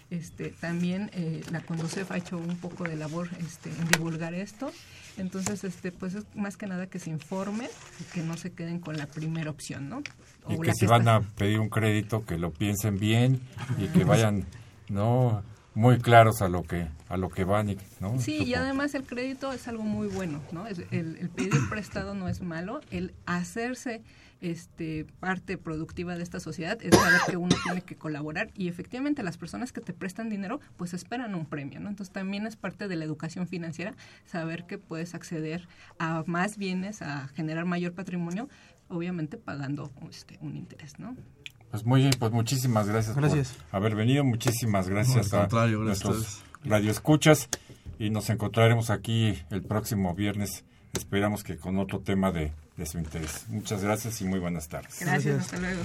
[0.08, 4.70] Este, también eh, la Conducef ha hecho un poco de labor este, en divulgar esto.
[5.16, 7.68] Entonces, este, pues es más que nada que se informen
[8.00, 10.02] y que no se queden con la primera opción, ¿no?
[10.48, 13.40] y que si van a pedir un crédito, que lo piensen bien
[13.78, 14.44] y que vayan,
[14.88, 15.42] ¿no?
[15.74, 19.52] muy claros a lo que a lo que van no sí y además el crédito
[19.52, 24.00] es algo muy bueno no el, el pedir prestado no es malo el hacerse
[24.40, 29.22] este parte productiva de esta sociedad es saber que uno tiene que colaborar y efectivamente
[29.22, 32.88] las personas que te prestan dinero pues esperan un premio no entonces también es parte
[32.88, 33.94] de la educación financiera
[34.26, 35.68] saber que puedes acceder
[35.98, 38.48] a más bienes a generar mayor patrimonio
[38.88, 41.16] obviamente pagando este, un interés no
[41.70, 43.28] pues muy bien, pues muchísimas gracias, por
[43.72, 47.48] haber venido, muchísimas gracias a nuestros radioescuchas
[47.98, 50.64] y nos encontraremos aquí el próximo viernes,
[50.96, 53.46] esperamos que con otro tema de, de su interés.
[53.48, 54.98] Muchas gracias y muy buenas tardes.
[55.00, 55.82] Gracias, hasta luego.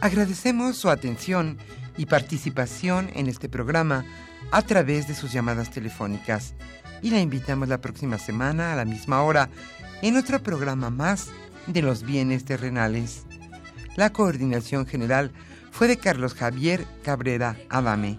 [0.00, 1.58] Agradecemos su atención
[1.96, 4.04] y participación en este programa
[4.50, 6.54] a través de sus llamadas telefónicas
[7.02, 9.50] y la invitamos la próxima semana a la misma hora
[10.02, 11.28] en otro programa más
[11.66, 13.24] de los bienes terrenales.
[13.96, 15.32] La coordinación general
[15.70, 18.18] fue de Carlos Javier Cabrera Adame.